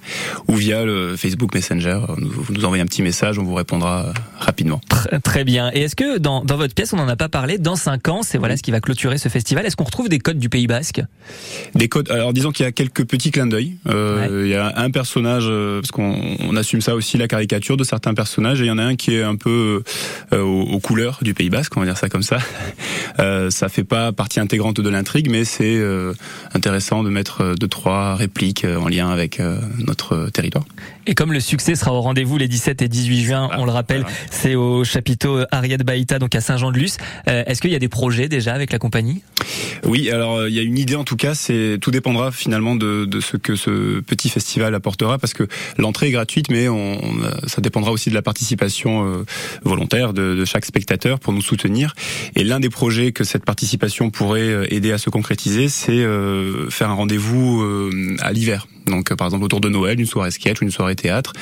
ou 0.48 0.56
via 0.56 0.86
le 0.86 1.16
Facebook 1.16 1.54
Messenger. 1.54 2.02
Vous 2.18 2.54
nous 2.54 2.66
envoyez 2.66 2.84
un 2.84 2.86
petit 2.86 3.02
message, 3.02 3.40
on 3.40 3.44
vous 3.44 3.56
répondra 3.56 4.14
rapidement. 4.40 4.82
Très, 4.90 5.20
très 5.20 5.44
bien. 5.44 5.72
Et 5.74 5.82
est-ce 5.82 5.96
que 5.96 6.18
dans, 6.18 6.44
dans, 6.44 6.58
votre 6.58 6.74
pièce, 6.74 6.94
on 6.94 6.98
n'en 6.98 7.08
a 7.08 7.16
pas 7.16 7.30
parlé, 7.30 7.58
dans 7.58 7.76
5 7.76 8.08
ans, 8.08 8.24
c'est 8.24 8.38
voilà 8.38 8.58
ce 8.58 8.64
qui 8.64 8.72
va 8.72 8.80
clôturer 8.80 9.18
ce 9.18 9.30
festival, 9.30 9.66
est-ce 9.66 9.76
qu'on 9.76 9.84
retrouve 9.84 10.10
des 10.10 10.20
codes 10.20 10.40
du 10.40 10.50
Pays 10.50 10.68
Basque? 10.68 11.02
Des 11.76 11.88
codes, 11.88 12.10
alors 12.12 12.34
disons 12.34 12.52
qu'il 12.52 12.66
y 12.66 12.68
a 12.68 12.72
quelques 12.72 13.06
petits 13.06 13.32
clins 13.32 13.48
d'œil. 13.48 13.78
Euh, 13.88 14.44
Il 14.46 14.50
y 14.50 14.56
a 14.56 14.74
un 14.78 14.92
personnage, 14.92 15.46
euh, 15.48 15.82
parce 15.82 15.92
qu'on 15.92 16.38
on 16.40 16.56
assume 16.56 16.82
ça 16.82 16.96
aussi, 16.96 17.18
la 17.18 17.28
caricature 17.28 17.78
de 17.78 17.84
certains 17.84 18.14
personnages, 18.14 18.62
et 18.62 18.66
il 18.66 18.68
y 18.68 18.72
en 18.72 18.78
a 18.78 18.84
un 18.84 18.96
qui 18.96 19.16
est 19.16 19.24
un 19.24 19.36
peu 19.36 19.84
euh, 20.34 20.42
aux, 20.42 20.64
aux, 20.64 20.80
couleurs 20.80 21.20
du 21.22 21.34
Pays 21.34 21.50
Basque, 21.50 21.76
on 21.78 21.82
va 21.82 21.86
dire 21.86 21.98
ça 21.98 22.10
comme 22.10 22.24
ça. 22.24 22.38
Euh, 23.20 23.50
ça 23.50 23.68
fait 23.68 23.84
pas 23.84 24.14
partie 24.14 24.40
intégrante 24.40 24.80
de 24.80 24.90
l'intrigue, 24.90 25.30
mais 25.30 25.44
c'est 25.44 25.82
intéressant 26.54 27.04
de 27.04 27.10
mettre 27.10 27.56
deux, 27.56 27.68
trois 27.68 27.79
répliques 27.88 28.66
en 28.66 28.88
lien 28.88 29.10
avec 29.10 29.42
notre 29.80 30.30
territoire. 30.30 30.66
Et 31.10 31.16
comme 31.16 31.34
le 31.34 31.40
succès 31.40 31.76
sera 31.76 31.92
au 31.92 32.02
rendez-vous 32.02 32.38
les 32.38 32.48
17 32.48 32.82
et 32.84 32.88
18 32.88 33.24
juin, 33.24 33.50
on 33.58 33.66
le 33.66 33.72
rappelle, 33.72 34.02
voilà. 34.02 34.16
c'est 34.30 34.54
au 34.54 34.84
chapiteau 34.84 35.40
Ariad 35.52 35.82
Baïta, 35.84 36.20
donc 36.20 36.36
à 36.36 36.42
Saint-Jean-de-Luz. 36.42 36.98
Euh, 37.28 37.44
Est-ce 37.48 37.62
qu'il 37.62 37.72
y 37.72 37.76
a 37.76 37.80
des 37.80 37.90
projets 37.90 38.30
déjà 38.30 38.54
avec 38.54 38.72
la 38.72 38.78
compagnie? 38.78 39.24
Oui, 39.86 40.12
alors 40.12 40.48
il 40.48 40.54
y 40.54 40.60
a 40.60 40.62
une 40.62 40.78
idée 40.78 40.96
en 40.96 41.04
tout 41.04 41.16
cas. 41.16 41.34
C'est 41.34 41.78
tout 41.82 41.90
dépendra 41.90 42.32
finalement 42.32 42.76
de, 42.76 43.06
de, 43.06 43.22
ce 43.22 43.38
que 43.38 43.56
ce 43.56 44.02
petit 44.02 44.30
festival 44.30 44.76
apportera, 44.76 45.18
parce 45.18 45.34
que 45.34 45.48
l'entrée 45.78 46.10
est 46.10 46.12
gratuite, 46.12 46.52
mais 46.52 46.68
on, 46.70 47.04
on, 47.04 47.48
ça 47.48 47.62
dépendra 47.62 47.92
aussi 47.92 48.10
de 48.10 48.16
la 48.16 48.22
participation 48.22 49.06
euh, 49.08 49.26
volontaire 49.64 50.14
de, 50.14 50.36
de, 50.36 50.46
chaque 50.46 50.66
spectateur 50.66 51.20
pour 51.20 51.34
nous 51.34 51.42
soutenir. 51.42 51.96
Et 52.36 52.44
l'un 52.44 52.60
des 52.60 52.70
projets 52.70 53.12
que 53.12 53.24
cette 53.24 53.46
participation 53.46 54.10
pourrait 54.12 54.42
euh, 54.42 54.74
aider 54.74 54.92
à 54.92 54.98
se 54.98 55.10
concrétiser, 55.10 55.70
c'est 55.70 55.92
euh, 55.92 56.70
faire 56.70 56.90
un 56.90 56.94
rendez-vous 56.94 57.62
euh, 57.62 57.69
à 58.22 58.32
l'hiver. 58.32 58.68
Donc, 58.90 59.14
par 59.16 59.28
exemple, 59.28 59.44
autour 59.44 59.62
de 59.62 59.70
Noël, 59.70 60.00
une 60.00 60.06
soirée 60.06 60.32
sketch, 60.32 60.62
une 60.62 60.72
soirée 60.72 60.96
théâtre. 60.96 61.34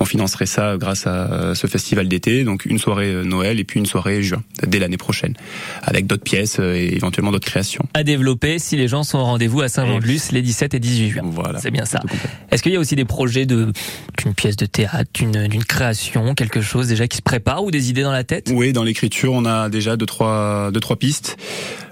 On 0.00 0.04
financerait 0.04 0.46
ça 0.46 0.76
grâce 0.76 1.06
à 1.06 1.54
ce 1.54 1.66
festival 1.66 2.08
d'été. 2.08 2.44
Donc, 2.44 2.66
une 2.66 2.78
soirée 2.78 3.24
Noël 3.24 3.60
et 3.60 3.64
puis 3.64 3.80
une 3.80 3.86
soirée 3.86 4.22
juin, 4.22 4.42
dès 4.66 4.78
l'année 4.78 4.96
prochaine, 4.96 5.34
avec 5.82 6.06
d'autres 6.06 6.24
pièces 6.24 6.58
et 6.58 6.94
éventuellement 6.94 7.32
d'autres 7.32 7.46
créations. 7.46 7.86
À 7.94 8.02
développer 8.02 8.58
si 8.58 8.76
les 8.76 8.88
gens 8.88 9.02
sont 9.02 9.18
au 9.18 9.24
rendez-vous 9.24 9.60
à 9.60 9.68
Saint-Jean-de-Luz 9.68 10.32
les 10.32 10.42
17 10.42 10.74
et 10.74 10.80
18 10.80 11.10
juin. 11.10 11.22
Voilà. 11.24 11.58
C'est 11.58 11.70
bien 11.70 11.84
ça. 11.84 12.00
Est-ce 12.50 12.62
qu'il 12.62 12.72
y 12.72 12.76
a 12.76 12.80
aussi 12.80 12.96
des 12.96 13.04
projets 13.04 13.46
de 13.46 13.72
d'une 14.18 14.34
pièce 14.34 14.56
de 14.56 14.66
théâtre, 14.66 15.10
d'une 15.14 15.64
création, 15.64 16.34
quelque 16.34 16.60
chose 16.60 16.88
déjà 16.88 17.06
qui 17.06 17.18
se 17.18 17.22
prépare 17.22 17.64
ou 17.64 17.70
des 17.70 17.90
idées 17.90 18.02
dans 18.02 18.12
la 18.12 18.24
tête? 18.24 18.50
Oui, 18.52 18.72
dans 18.72 18.82
l'écriture, 18.82 19.32
on 19.32 19.44
a 19.44 19.68
déjà 19.68 19.96
deux 19.96 20.06
trois 20.06 20.70
deux 20.72 20.80
trois 20.80 20.96
pistes. 20.96 21.36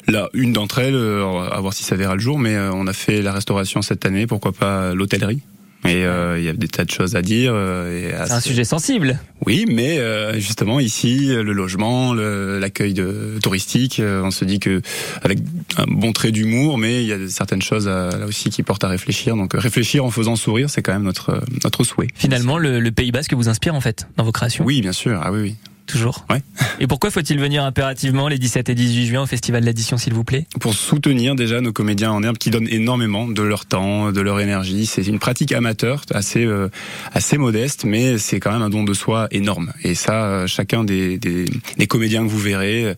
Là, 0.07 0.29
une 0.35 0.53
d'entre 0.53 0.81
elles, 0.81 0.97
à 0.97 1.61
voir 1.61 1.73
si 1.73 1.83
ça 1.83 1.97
verra 1.97 2.15
le 2.15 2.21
jour, 2.21 2.39
mais 2.39 2.59
on 2.59 2.87
a 2.87 2.93
fait 2.93 3.23
la 3.23 3.33
restauration 3.33 3.81
cette 3.81 4.05
année, 4.05 4.27
pourquoi 4.27 4.53
pas 4.53 4.95
l'hôtellerie. 5.05 5.43
Et 5.87 6.01
il 6.01 6.05
euh, 6.05 6.41
y 6.41 6.49
a 6.49 6.55
des 6.55 6.69
tas 6.69 6.85
de 6.85 6.91
choses 6.91 7.15
à 7.15 7.21
dire. 7.21 7.53
Euh, 7.55 8.11
C'est 8.27 8.33
un 8.33 8.41
sujet 8.41 8.65
sensible. 8.65 9.19
Oui, 9.45 9.67
mais 9.69 9.99
euh, 9.99 10.33
justement 10.41 10.81
ici, 10.81 11.27
le 11.27 11.53
logement, 11.53 12.15
l'accueil 12.15 12.95
touristique, 13.43 14.01
on 14.03 14.31
se 14.31 14.47
dit 14.47 14.61
que 14.61 14.81
avec 15.23 15.41
un 15.77 15.85
bon 15.87 16.13
trait 16.13 16.33
d'humour, 16.33 16.79
mais 16.79 17.03
il 17.03 17.07
y 17.07 17.13
a 17.13 17.29
certaines 17.29 17.61
choses 17.61 17.87
à, 17.87 18.17
là 18.17 18.25
aussi 18.25 18.49
qui 18.49 18.63
portent 18.63 18.85
à 18.85 18.89
réfléchir. 18.89 19.37
Donc 19.37 19.53
réfléchir 19.53 20.07
en 20.07 20.11
faisant 20.11 20.37
sourire, 20.37 20.71
c'est 20.71 20.81
quand 20.81 20.95
même 20.95 21.03
notre 21.03 21.43
notre 21.63 21.85
souhait. 21.85 22.09
Finalement, 22.15 22.57
le, 22.57 22.81
le 22.81 22.91
Pays 22.91 23.13
Basque 23.13 23.35
vous 23.35 23.51
inspire 23.51 23.75
en 23.75 23.83
fait 23.83 24.09
dans 24.17 24.25
vos 24.25 24.33
créations? 24.33 24.65
Oui, 24.65 24.81
bien 24.81 24.93
sûr. 24.93 25.21
Ah 25.23 25.33
oui, 25.33 25.41
oui 25.43 25.57
toujours. 25.87 26.25
Ouais. 26.31 26.43
Et 26.81 26.87
pourquoi 26.87 27.11
faut-il 27.11 27.39
venir 27.39 27.65
impérativement 27.65 28.29
les 28.29 28.39
17 28.39 28.69
et 28.69 28.75
18 28.75 29.07
juin 29.07 29.23
au 29.23 29.27
Festival 29.27 29.61
de 29.61 29.67
l'Addition, 29.67 29.97
s'il 29.97 30.15
vous 30.15 30.25
plaît? 30.25 30.47
Pour 30.61 30.75
soutenir 30.75 31.35
déjà 31.35 31.61
nos 31.61 31.73
comédiens 31.73 32.13
en 32.13 32.23
herbe 32.23 32.39
qui 32.39 32.51
donnent 32.51 32.69
énormément 32.69 33.29
de 33.29 33.43
leur 33.43 33.67
temps, 33.67 34.13
de 34.13 34.21
leur 34.21 34.41
énergie. 34.41 34.87
C'est 34.87 35.07
une 35.07 35.19
pratique 35.19 35.53
amateur, 35.53 36.03
assez 36.13 36.45
euh, 36.45 36.69
assez 37.13 37.39
modeste, 37.39 37.85
mais 37.85 38.19
c'est 38.19 38.41
quand 38.41 38.53
même 38.53 38.63
un 38.63 38.71
don 38.71 38.85
de 38.85 38.95
soi 38.95 39.29
énorme. 39.31 39.73
Et 39.83 39.95
ça, 39.95 40.25
euh, 40.25 40.47
chacun 40.47 40.85
des, 40.85 41.19
des, 41.19 41.45
des, 41.77 41.87
comédiens 41.87 42.25
que 42.25 42.29
vous 42.29 42.39
verrez, 42.39 42.95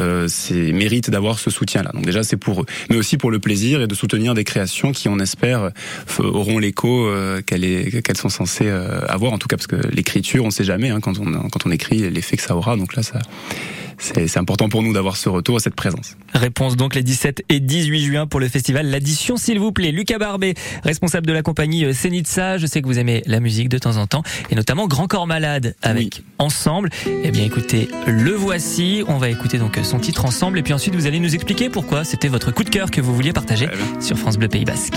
euh, 0.00 0.28
mérite 0.50 1.10
d'avoir 1.10 1.38
ce 1.38 1.50
soutien-là. 1.50 1.90
Donc 1.92 2.04
déjà, 2.04 2.22
c'est 2.22 2.36
pour 2.36 2.62
eux, 2.62 2.66
mais 2.90 2.96
aussi 2.96 3.16
pour 3.16 3.30
le 3.30 3.38
plaisir 3.38 3.82
et 3.82 3.86
de 3.86 3.94
soutenir 3.94 4.34
des 4.34 4.44
créations 4.44 4.92
qui, 4.92 5.08
on 5.08 5.18
espère, 5.18 5.70
auront 6.18 6.58
l'écho 6.58 7.08
qu'elles 7.46 8.02
qu'elles 8.02 8.16
sont 8.16 8.28
censées 8.28 8.68
avoir. 9.08 9.32
En 9.32 9.38
tout 9.38 9.48
cas, 9.48 9.56
parce 9.56 9.66
que 9.66 9.76
l'écriture, 9.88 10.44
on 10.44 10.48
ne 10.48 10.52
sait 10.52 10.64
jamais 10.64 10.90
hein, 10.90 11.00
quand 11.00 11.18
on 11.18 11.48
quand 11.48 11.66
on 11.66 11.70
écrit 11.70 12.10
les 12.10 12.20
que 12.36 12.42
ça 12.42 12.56
aura. 12.56 12.76
Donc 12.76 12.94
là, 12.96 13.02
ça, 13.02 13.18
c'est 13.98 14.36
important 14.36 14.68
pour 14.68 14.82
nous 14.82 14.92
d'avoir 14.92 15.16
ce 15.16 15.28
retour 15.28 15.56
et 15.56 15.60
cette 15.60 15.74
présence. 15.74 16.16
Réponse 16.32 16.76
donc 16.76 16.94
les 16.94 17.02
17 17.02 17.44
et 17.48 17.60
18 17.60 18.00
juin 18.00 18.26
pour 18.26 18.40
le 18.40 18.48
festival 18.48 18.86
L'Addition, 18.86 19.36
s'il 19.36 19.58
vous 19.58 19.72
plaît. 19.72 19.90
Lucas 19.90 20.18
Barbet, 20.18 20.54
responsable 20.84 21.26
de 21.26 21.32
la 21.32 21.42
compagnie 21.42 21.92
Senitsa. 21.92 22.58
Je 22.58 22.66
sais 22.66 22.80
que 22.80 22.86
vous 22.86 22.98
aimez 22.98 23.22
la 23.26 23.40
musique 23.40 23.68
de 23.68 23.78
temps 23.78 23.96
en 23.96 24.06
temps 24.06 24.22
et 24.50 24.54
notamment 24.54 24.86
Grand 24.86 25.06
Corps 25.06 25.26
Malade 25.26 25.74
avec 25.82 26.16
oui. 26.18 26.24
Ensemble. 26.38 26.90
Eh 27.24 27.30
bien, 27.30 27.44
écoutez, 27.44 27.88
le 28.06 28.32
voici. 28.32 29.02
On 29.08 29.18
va 29.18 29.28
écouter 29.28 29.58
donc 29.58 29.78
son 29.82 29.98
titre 29.98 30.24
Ensemble 30.24 30.58
et 30.58 30.62
puis 30.62 30.72
ensuite 30.72 30.94
vous 30.94 31.06
allez 31.06 31.18
nous 31.18 31.34
expliquer 31.34 31.68
pourquoi 31.68 32.04
c'était 32.04 32.28
votre 32.28 32.52
coup 32.52 32.64
de 32.64 32.70
cœur 32.70 32.90
que 32.90 33.00
vous 33.00 33.14
vouliez 33.14 33.32
partager 33.32 33.68
sur 34.00 34.16
France 34.16 34.38
Bleu 34.38 34.48
Pays 34.48 34.64
Basque. 34.64 34.94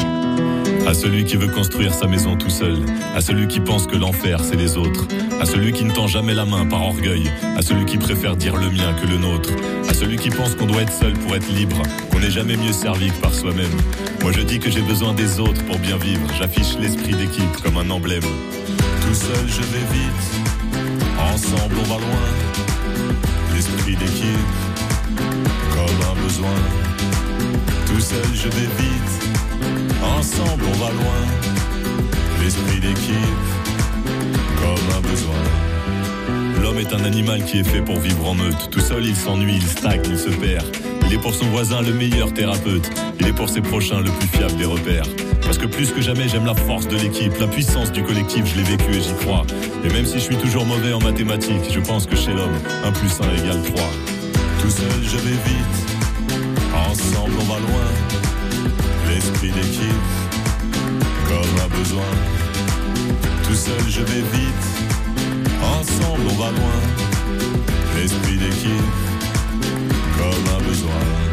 À 0.88 0.94
celui 0.94 1.24
qui 1.24 1.38
veut 1.38 1.48
construire 1.48 1.94
sa 1.94 2.08
maison 2.08 2.36
tout 2.36 2.50
seul, 2.50 2.78
à 3.16 3.22
celui 3.22 3.48
qui 3.48 3.60
pense 3.60 3.88
que 3.88 3.96
l'enfer 3.96 4.42
c'est 4.44 4.56
les 4.56 4.78
autres, 4.78 5.08
à 5.40 5.46
celui 5.46 5.72
qui 5.74 5.86
ne 5.86 5.92
tend 5.92 6.08
jamais 6.08 6.34
la 6.34 6.46
main 6.46 6.66
par 6.66 6.82
orgueil, 6.82 7.32
à 7.58 7.62
celui 7.62 7.86
qui 7.86 7.98
préfère 7.98 8.36
dire 8.36 8.58
le 8.58 8.70
mien 8.70 8.94
que 9.02 9.08
le 9.08 9.18
nôtre, 9.18 9.52
à 9.88 9.94
celui 9.94 10.18
qui 10.18 10.30
pense 10.30 10.56
qu'on 10.56 10.66
doit 10.66 10.82
être 10.82 10.92
seul 10.92 11.14
pour 11.14 11.36
être 11.36 11.48
libre, 11.50 11.82
qu'on 12.12 12.20
n'est 12.20 12.32
jamais 12.32 12.58
mieux 12.58 12.74
servi 12.74 13.10
que 13.10 13.22
par 13.22 13.34
soi-même. 13.34 13.72
Moi 14.22 14.32
je 14.32 14.42
dis 14.42 14.60
que 14.60 14.70
j'ai 14.70 14.82
besoin 14.82 15.14
des 15.14 15.40
autres 15.40 15.64
pour 15.66 15.78
bien 15.80 15.98
vivre, 15.98 16.28
j'affiche 16.38 16.78
l'esprit 16.80 17.14
d'équipe 17.14 17.58
comme 17.64 17.78
un 17.78 17.90
emblème. 17.90 18.24
Tout 18.24 19.16
seul 19.16 19.48
je 19.48 19.62
vais 19.62 19.86
vite, 19.94 20.78
ensemble 21.34 21.76
on 21.80 21.94
va 21.94 22.00
loin, 22.00 22.28
l'esprit 23.56 23.96
d'équipe 23.96 24.50
comme 25.72 26.18
un 26.18 26.22
besoin. 26.22 26.56
Tout 27.88 28.02
seul 28.02 28.26
je 28.34 28.50
vais 28.50 28.68
vite. 28.78 29.21
Ensemble 30.22 30.66
on 30.68 30.78
va 30.78 30.92
loin, 30.92 31.22
l'esprit 32.44 32.80
d'équipe, 32.80 33.16
comme 34.60 34.96
un 34.96 35.02
besoin. 35.02 36.62
L'homme 36.62 36.78
est 36.78 36.94
un 36.94 37.04
animal 37.06 37.44
qui 37.44 37.58
est 37.58 37.64
fait 37.64 37.82
pour 37.82 38.00
vivre 38.00 38.30
en 38.30 38.36
meute. 38.36 38.70
Tout 38.70 38.82
seul 38.82 39.04
il 39.04 39.16
s'ennuie, 39.16 39.56
il 39.56 39.68
stagne, 39.68 40.04
il 40.06 40.20
se 40.20 40.30
perd. 40.30 40.64
Il 41.08 41.14
est 41.16 41.18
pour 41.18 41.34
son 41.34 41.46
voisin 41.48 41.82
le 41.82 41.92
meilleur 41.94 42.32
thérapeute. 42.36 42.88
Il 43.20 43.26
est 43.26 43.34
pour 43.34 43.50
ses 43.50 43.62
prochains 43.62 44.02
le 44.02 44.12
plus 44.12 44.28
fiable 44.28 44.56
des 44.58 44.66
repères. 44.66 45.08
Parce 45.42 45.58
que 45.58 45.66
plus 45.66 45.92
que 45.92 46.02
jamais 46.02 46.30
j'aime 46.30 46.46
la 46.46 46.54
force 46.54 46.88
de 46.88 46.98
l'équipe, 46.98 47.34
la 47.40 47.48
puissance 47.48 47.92
du 47.92 48.04
collectif, 48.04 48.46
je 48.46 48.58
l'ai 48.58 48.78
vécu 48.78 48.92
et 48.92 49.02
j'y 49.02 49.16
crois. 49.26 49.48
Et 49.84 49.90
même 49.90 50.06
si 50.06 50.20
je 50.20 50.26
suis 50.26 50.38
toujours 50.38 50.68
mauvais 50.68 50.94
en 50.94 51.00
mathématiques, 51.00 51.74
je 51.74 51.80
pense 51.80 52.06
que 52.06 52.16
chez 52.16 52.34
l'homme, 52.34 52.60
1 52.86 52.92
plus 52.92 53.20
1 53.20 53.44
égale 53.44 53.64
3. 53.74 53.90
Tout 54.62 54.70
seul 54.70 55.02
je 55.02 55.18
vais 55.18 55.32
vite, 55.32 56.36
ensemble 56.76 57.34
on 57.40 57.52
va 57.52 57.60
loin 57.60 58.11
l'esprit 59.22 59.52
d'équipe, 59.52 60.10
comme 61.28 61.60
un 61.64 61.78
besoin. 61.78 62.12
Tout 63.44 63.56
seul 63.56 63.82
je 63.88 64.02
vais 64.02 64.22
vite, 64.22 64.66
ensemble 65.62 66.22
on 66.30 66.36
va 66.42 66.52
loin. 66.52 66.80
L'esprit 67.96 68.38
d'équipe, 68.38 68.98
comme 70.18 70.56
un 70.56 70.68
besoin. 70.68 71.31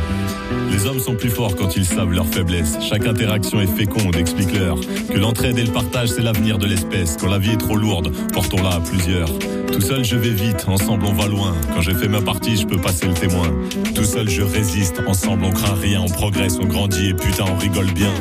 Les 0.79 0.87
hommes 0.87 1.01
sont 1.01 1.17
plus 1.17 1.31
forts 1.31 1.57
quand 1.57 1.75
ils 1.75 1.85
savent 1.85 2.13
leurs 2.13 2.29
faiblesses. 2.29 2.77
Chaque 2.89 3.05
interaction 3.05 3.61
est 3.61 3.67
féconde, 3.67 4.15
explique-leur 4.15 4.79
que 4.79 5.19
l'entraide 5.19 5.59
et 5.59 5.65
le 5.65 5.73
partage 5.73 6.11
c'est 6.11 6.23
l'avenir 6.23 6.57
de 6.57 6.67
l'espèce. 6.67 7.17
Quand 7.21 7.27
la 7.27 7.41
vie 7.41 7.51
est 7.51 7.57
trop 7.57 7.75
lourde, 7.75 8.13
portons-la 8.33 8.77
à 8.77 8.81
plusieurs. 8.81 9.29
Tout 9.73 9.81
seul 9.81 10.05
je 10.05 10.15
vais 10.15 10.31
vite, 10.31 10.67
ensemble 10.69 11.07
on 11.07 11.13
va 11.15 11.27
loin. 11.27 11.53
Quand 11.75 11.81
j'ai 11.81 11.95
fait 11.95 12.07
ma 12.07 12.21
partie, 12.21 12.57
je 12.57 12.65
peux 12.65 12.81
passer 12.81 13.09
le 13.09 13.15
témoin. 13.15 13.51
Tout 13.97 14.05
seul 14.05 14.31
je 14.31 14.43
résiste, 14.43 15.03
ensemble 15.09 15.47
on 15.47 15.51
craint 15.51 15.75
rien, 15.75 16.01
on 16.01 16.09
progresse, 16.09 16.59
on 16.63 16.67
grandit 16.67 17.09
et 17.09 17.15
putain 17.15 17.47
on 17.49 17.59
rigole 17.59 17.91
bien. 17.91 18.15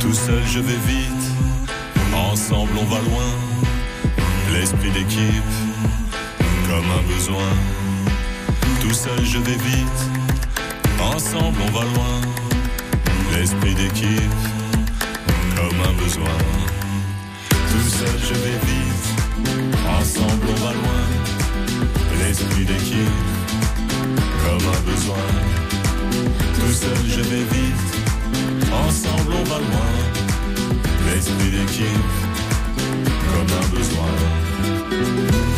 Tout 0.00 0.14
seul 0.14 0.42
je 0.52 0.58
vais 0.58 0.80
vite, 0.88 1.30
ensemble 2.12 2.72
on 2.76 2.86
va 2.86 2.98
loin. 3.02 3.30
L'esprit 4.52 4.90
d'équipe, 4.90 5.52
comme 6.68 6.90
un 6.90 7.14
besoin. 7.14 7.50
Tout 8.80 8.94
seul 8.94 9.24
je 9.24 9.38
vais 9.38 9.52
vite, 9.52 10.13
ensemble 11.12 11.58
on 11.66 11.72
va 11.78 11.84
loin. 11.84 12.20
L'esprit 13.32 13.74
d'équipe, 13.74 14.42
comme 15.56 15.80
un 15.80 15.94
besoin. 16.02 16.38
Tout 17.50 17.88
seul 17.88 18.18
je 18.28 18.34
vais 18.34 18.58
vite. 18.66 18.94
Ensemble 20.00 20.46
on 20.48 20.64
va 20.64 20.72
loin, 20.72 21.04
l'esprit 22.20 22.64
d'équipe, 22.64 23.20
comme 24.42 24.66
un 24.68 24.80
besoin. 24.90 25.26
Tout 26.54 26.72
seul 26.72 26.98
je 27.08 27.20
vais 27.20 27.44
vite, 27.54 27.92
ensemble 28.86 29.32
on 29.40 29.44
va 29.44 29.58
loin, 29.58 29.92
l'esprit 31.06 31.50
d'équipe, 31.50 32.12
comme 33.32 33.50
un 33.62 33.66
besoin. 33.76 35.53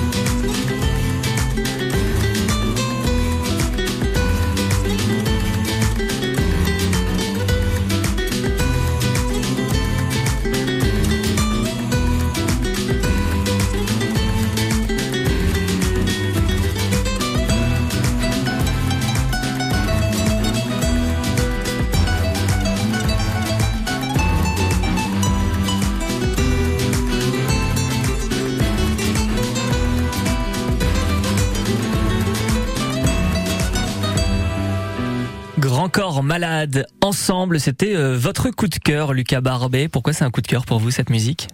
Corps 35.96 36.22
Malade, 36.22 36.86
ensemble, 37.02 37.58
c'était 37.58 37.96
euh, 37.96 38.18
votre 38.18 38.50
coup 38.50 38.68
de 38.68 38.74
cœur, 38.74 39.14
Lucas 39.14 39.40
Barbet. 39.40 39.88
Pourquoi 39.88 40.12
c'est 40.12 40.24
un 40.24 40.30
coup 40.30 40.42
de 40.42 40.46
cœur 40.46 40.66
pour 40.66 40.78
vous 40.78 40.90
cette 40.90 41.08
musique? 41.08 41.48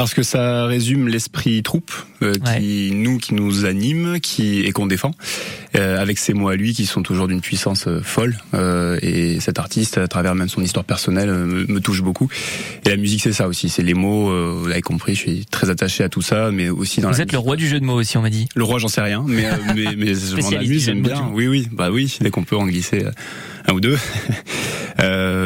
Parce 0.00 0.14
que 0.14 0.22
ça 0.22 0.64
résume 0.64 1.08
l'esprit 1.08 1.62
troupe 1.62 1.92
euh, 2.22 2.32
qui 2.56 2.90
nous 2.94 3.18
qui 3.18 3.34
nous 3.34 3.66
anime, 3.66 4.18
qui 4.20 4.60
et 4.60 4.72
qu'on 4.72 4.86
défend, 4.86 5.10
euh, 5.76 6.00
avec 6.00 6.16
ses 6.16 6.32
mots 6.32 6.48
à 6.48 6.56
lui 6.56 6.72
qui 6.72 6.86
sont 6.86 7.02
toujours 7.02 7.28
d'une 7.28 7.42
puissance 7.42 7.86
euh, 7.86 8.00
folle. 8.00 8.38
et 9.02 9.40
cet 9.40 9.58
artiste, 9.58 9.98
à 9.98 10.08
travers 10.08 10.34
même 10.34 10.48
son 10.48 10.62
histoire 10.62 10.86
personnelle, 10.86 11.30
me, 11.30 11.80
touche 11.80 12.02
beaucoup. 12.02 12.30
Et 12.86 12.88
la 12.88 12.96
musique, 12.96 13.20
c'est 13.20 13.34
ça 13.34 13.46
aussi, 13.46 13.68
c'est 13.68 13.82
les 13.82 13.92
mots. 13.92 14.30
vous 14.56 14.66
l'avez 14.66 14.80
compris, 14.80 15.14
je 15.14 15.20
suis 15.20 15.44
très 15.44 15.68
attaché 15.68 16.02
à 16.02 16.08
tout 16.08 16.22
ça, 16.22 16.50
mais 16.50 16.70
aussi 16.70 17.02
dans. 17.02 17.10
Vous 17.10 17.20
êtes 17.20 17.32
le 17.32 17.38
roi 17.38 17.56
du 17.56 17.68
jeu 17.68 17.78
de 17.78 17.84
mots 17.84 18.00
aussi, 18.00 18.16
on 18.16 18.22
m'a 18.22 18.30
dit. 18.30 18.48
Le 18.54 18.64
roi, 18.64 18.78
j'en 18.78 18.88
sais 18.88 19.02
rien, 19.02 19.22
mais 19.28 19.44
mais, 19.74 19.96
mais 19.98 20.14
je 20.14 20.40
m'en 20.40 20.48
amuse, 20.48 20.84
j'aime 20.84 21.02
bien. 21.02 21.28
Oui, 21.34 21.46
oui, 21.46 21.68
bah 21.70 21.90
oui, 21.90 22.16
dès 22.22 22.30
qu'on 22.30 22.44
peut 22.44 22.56
en 22.56 22.64
glisser 22.64 23.04
un 23.66 23.74
ou 23.74 23.80
deux. 23.80 23.98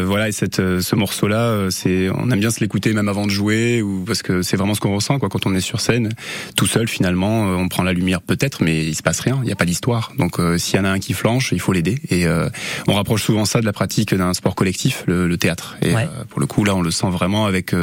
Euh, 0.05 0.07
voilà, 0.07 0.29
et 0.29 0.33
cette, 0.33 0.61
euh, 0.61 0.81
ce 0.81 0.95
morceau-là, 0.95 1.41
euh, 1.41 1.71
c'est, 1.71 2.09
on 2.11 2.31
aime 2.31 2.41
bien 2.41 2.51
se 2.51 2.61
l'écouter 2.61 2.93
même 2.93 3.09
avant 3.09 3.27
de 3.27 3.31
jouer, 3.31 3.83
ou 3.83 4.05
parce 4.07 4.23
que 4.23 4.43
c'est 4.43 4.57
vraiment 4.57 4.75
ce 4.75 4.81
qu'on 4.81 4.95
ressent, 4.95 5.19
quoi, 5.19 5.29
quand 5.29 5.47
on 5.47 5.55
est 5.55 5.61
sur 5.61 5.81
scène, 5.81 6.11
tout 6.57 6.67
seul 6.67 6.89
finalement, 6.89 7.43
on 7.43 7.69
prend 7.69 7.83
la 7.83 7.93
lumière 7.93 8.21
peut-être, 8.21 8.63
mais 8.63 8.85
il 8.85 8.95
se 8.95 9.03
passe 9.03 9.21
rien, 9.21 9.39
il 9.43 9.47
n'y 9.47 9.53
a 9.53 9.57
pas 9.57 9.65
d'histoire. 9.65 10.13
Donc 10.19 10.39
s'il 10.59 10.77
y 10.77 10.81
en 10.81 10.85
a 10.85 10.91
un 10.91 10.99
qui 10.99 11.13
flanche, 11.13 11.51
il 11.53 11.61
faut 11.61 11.73
l'aider. 11.73 11.99
Et 12.11 12.27
on 12.87 12.95
rapproche 12.95 13.23
souvent 13.23 13.45
ça 13.45 13.61
de 13.61 13.67
la 13.67 13.73
pratique 13.73 14.15
d'un 14.15 14.35
sport 14.35 14.55
collectif, 14.55 15.05
le, 15.07 15.27
le 15.27 15.37
théâtre. 15.37 15.77
Et 15.83 15.93
pour 16.29 16.41
le 16.41 16.47
coup, 16.47 16.65
là, 16.65 16.75
on 16.75 16.83
le 16.83 16.91
sent 16.91 17.09
vraiment 17.11 17.47
avec 17.47 17.75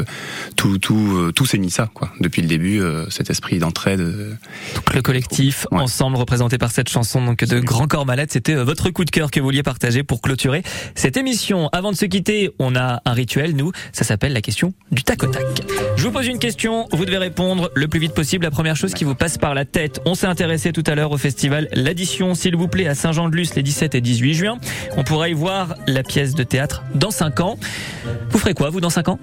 tout, 0.56 0.78
tout, 0.78 1.32
tout 1.36 1.46
s'est 1.46 1.62
ça, 1.70 1.90
quoi. 1.94 2.12
Depuis 2.20 2.42
le 2.42 2.48
début, 2.48 2.82
cet 3.10 3.30
esprit 3.30 3.60
d'entraide. 3.60 4.02
Donc 4.76 4.94
le 4.94 5.02
collectif, 5.02 5.68
ensemble 5.72 6.18
représenté 6.18 6.58
par 6.58 6.72
cette 6.72 6.90
chanson, 6.90 7.24
donc 7.24 7.44
de 7.44 7.60
Grand 7.60 7.88
Corps 7.88 8.06
Malade, 8.06 8.30
c'était 8.32 8.56
votre 8.56 8.90
coup 8.90 9.06
de 9.06 9.12
cœur 9.12 9.32
que 9.32 9.40
vous 9.40 9.46
vouliez 9.46 9.64
partager 9.64 10.04
pour 10.04 10.22
clôturer 10.22 10.64
cette 10.96 11.18
émission. 11.18 11.70
Avant 11.72 11.92
de 11.92 11.98
se 11.98 12.06
on 12.60 12.76
a 12.76 13.02
un 13.06 13.14
rituel, 13.14 13.56
nous, 13.56 13.72
ça 13.92 14.04
s'appelle 14.04 14.34
la 14.34 14.42
question 14.42 14.74
du 14.92 15.04
tac 15.04 15.24
au 15.24 15.28
tac. 15.28 15.44
Je 15.96 16.04
vous 16.04 16.12
pose 16.12 16.28
une 16.28 16.40
question, 16.40 16.88
vous 16.92 17.06
devez 17.06 17.18
répondre 17.18 17.72
le 17.76 17.88
plus 17.88 18.00
vite 18.00 18.14
possible. 18.14 18.44
La 18.44 18.52
première 18.52 18.76
chose 18.76 18.94
qui 18.94 19.04
vous 19.04 19.16
passe 19.16 19.38
par 19.38 19.54
la 19.54 19.66
tête, 19.66 20.02
on 20.06 20.16
s'est 20.16 20.28
intéressé 20.28 20.72
tout 20.72 20.84
à 20.88 20.96
l'heure 20.96 21.12
au 21.12 21.18
festival 21.18 21.68
L'Addition, 21.74 22.36
s'il 22.36 22.56
vous 22.56 22.68
plaît, 22.68 22.88
à 22.88 22.96
Saint-Jean-de-Luz 22.96 23.56
les 23.56 23.64
17 23.64 23.96
et 23.96 24.02
18 24.02 24.34
juin. 24.34 24.58
On 24.98 25.04
pourra 25.04 25.30
y 25.30 25.34
voir 25.34 25.76
la 25.88 26.04
pièce 26.04 26.36
de 26.36 26.44
théâtre 26.44 26.84
dans 26.96 27.12
5 27.12 27.40
ans. 27.40 27.58
Vous 28.30 28.40
ferez 28.40 28.54
quoi, 28.54 28.70
vous, 28.70 28.82
dans 28.82 28.90
5 28.90 29.10
ans? 29.10 29.20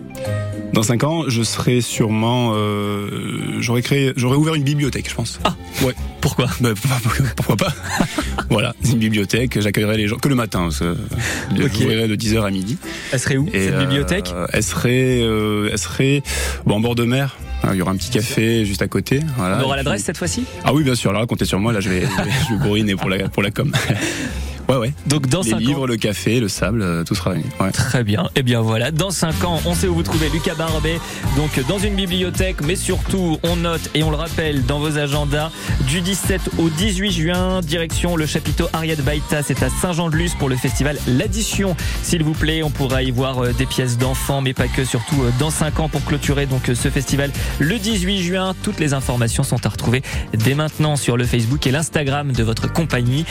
Dans 0.79 0.85
5 0.85 1.03
ans, 1.03 1.25
je 1.27 1.43
serai 1.43 1.81
sûrement, 1.81 2.53
euh, 2.55 3.57
j'aurais 3.59 3.83
créé, 3.83 4.13
j'aurais 4.15 4.37
ouvert 4.37 4.55
une 4.55 4.63
bibliothèque, 4.63 5.11
je 5.11 5.15
pense. 5.17 5.41
Ah, 5.43 5.57
ouais. 5.83 5.93
Pourquoi? 6.21 6.47
Bah, 6.61 6.71
Pourquoi 7.37 7.57
pas? 7.57 7.73
Voilà, 8.51 8.75
une 8.85 8.99
bibliothèque. 8.99 9.61
J'accueillerai 9.61 9.97
les 9.97 10.07
gens 10.07 10.17
que 10.19 10.29
le 10.29 10.37
matin. 10.37 10.69
J'ouvrirai 10.71 12.07
de 12.07 12.15
10h 12.15 12.47
à 12.47 12.51
midi. 12.51 12.79
Elle 13.13 13.19
serait 13.19 13.37
où 13.37 13.49
cette 13.53 13.77
bibliothèque? 13.79 14.33
euh, 14.35 14.47
Elle 14.53 14.63
serait, 14.63 15.21
euh, 15.21 15.69
elle 15.73 15.79
serait 15.79 16.23
bon, 16.65 16.77
en 16.77 16.81
bord 16.81 16.95
de 16.95 17.03
mer. 17.03 17.37
Il 17.71 17.77
y 17.77 17.83
aura 17.83 17.91
un 17.91 17.97
petit 17.97 18.11
café 18.11 18.65
juste 18.65 18.81
à 18.81 18.87
côté. 18.89 19.21
Voilà. 19.37 19.59
On 19.61 19.65
aura 19.65 19.77
l'adresse 19.77 20.05
cette 20.05 20.17
fois-ci? 20.17 20.45
Ah 20.65 20.73
oui, 20.73 20.85
bien 20.85 20.95
sûr. 20.95 21.13
Là, 21.13 21.27
comptez 21.27 21.45
sur 21.45 21.59
moi. 21.59 21.73
Là, 21.73 21.81
je 21.81 21.89
vais, 21.91 22.03
je 22.03 22.23
vais, 22.23 22.31
je 22.49 22.55
vais 22.55 22.61
bourriner 22.65 22.95
pour 22.95 23.11
la, 23.11 23.29
pour 23.29 23.43
la 23.43 23.51
com. 23.51 23.73
Ouais, 24.69 24.77
ouais. 24.77 24.93
Donc 25.07 25.29
dans 25.29 25.41
les 25.41 25.55
livres, 25.55 25.87
le 25.87 25.97
café, 25.97 26.41
le 26.41 26.49
sable, 26.49 26.83
euh, 26.83 27.03
tout 27.03 27.15
sera 27.15 27.31
réuni. 27.31 27.47
Ouais. 27.59 27.71
Très 27.71 28.05
bien. 28.05 28.25
Et 28.35 28.41
eh 28.41 28.43
bien 28.43 28.61
voilà, 28.61 28.91
dans 28.91 29.11
5 29.11 29.45
ans, 29.45 29.61
on 29.65 29.75
sait 29.75 29.87
où 29.87 29.95
vous 29.95 30.03
trouvez 30.03 30.29
Lucas 30.29 30.55
Barbet. 30.55 31.01
Donc 31.37 31.59
dans 31.69 31.79
une 31.79 31.95
bibliothèque, 31.95 32.61
mais 32.63 32.77
surtout, 32.77 33.39
on 33.45 33.57
note 33.57 33.91
et 33.95 34.03
on 34.03 34.11
le 34.11 34.17
rappelle 34.17 34.67
dans 34.67 34.79
vos 34.79 34.99
agendas 34.99 35.51
du 35.87 36.03
17 36.03 36.51
au 36.59 36.69
18 36.69 37.11
juin, 37.11 37.61
direction 37.63 38.15
le 38.15 38.27
chapiteau 38.27 38.69
Ariad 38.75 39.01
Baïta, 39.01 39.43
c'est 39.43 39.63
à 39.63 39.71
Saint-Jean-de-Luz 39.71 40.35
pour 40.39 40.51
le 40.51 40.57
festival 40.57 40.99
L'Addition. 41.07 41.75
S'il 42.03 42.23
vous 42.23 42.35
plaît, 42.35 42.63
on 42.63 42.71
pourra 42.71 43.03
y 43.03 43.11
voir 43.11 43.43
euh, 43.43 43.53
des 43.53 43.67
pièces 43.67 43.97
d'enfants, 43.97 44.43
mais 44.43 44.53
pas 44.53 44.69
que, 44.69 44.85
surtout 44.85 45.23
euh, 45.23 45.31
dans 45.39 45.51
5 45.51 45.81
ans 45.81 45.89
pour 45.89 46.05
clôturer 46.05 46.45
donc 46.45 46.71
ce 46.75 46.91
festival 46.91 47.31
le 47.59 47.79
18 47.79 48.23
juin. 48.23 48.55
Toutes 48.63 48.81
les 48.81 48.93
informations 48.93 49.45
sont 49.45 49.65
à 49.65 49.71
retrouver 49.71 50.03
dès 50.35 50.55
maintenant 50.55 50.97
sur 50.97 51.17
le 51.17 51.25
Facebook 51.25 51.67
et 51.67 51.71
l'Instagram 51.71 52.33
de 52.33 52.43
votre 52.43 52.71
compagnie 52.71 53.25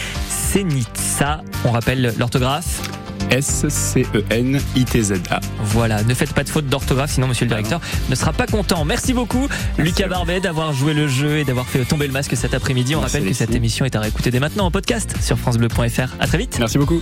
On 1.65 1.71
rappelle 1.71 2.13
l'orthographe 2.17 2.81
S-C-E-N-I-T-Z-A. 3.29 5.39
Voilà, 5.59 6.03
ne 6.03 6.13
faites 6.13 6.33
pas 6.33 6.43
de 6.43 6.49
faute 6.49 6.67
d'orthographe, 6.67 7.11
sinon 7.11 7.27
monsieur 7.27 7.45
le 7.45 7.49
directeur 7.49 7.81
ne 8.09 8.15
sera 8.15 8.33
pas 8.33 8.47
content. 8.47 8.85
Merci 8.85 9.13
beaucoup, 9.13 9.47
Lucas 9.77 10.07
Barbet, 10.07 10.39
d'avoir 10.39 10.73
joué 10.73 10.93
le 10.93 11.07
jeu 11.07 11.39
et 11.39 11.43
d'avoir 11.43 11.67
fait 11.67 11.83
tomber 11.85 12.07
le 12.07 12.13
masque 12.13 12.35
cet 12.37 12.53
après-midi. 12.53 12.95
On 12.95 13.01
rappelle 13.01 13.25
que 13.25 13.33
cette 13.33 13.53
émission 13.53 13.85
est 13.85 13.95
à 13.95 13.99
réécouter 13.99 14.31
dès 14.31 14.39
maintenant 14.39 14.65
en 14.65 14.71
podcast 14.71 15.15
sur 15.21 15.37
FranceBleu.fr. 15.37 16.15
À 16.19 16.27
très 16.27 16.37
vite. 16.37 16.57
Merci 16.59 16.77
beaucoup. 16.77 17.01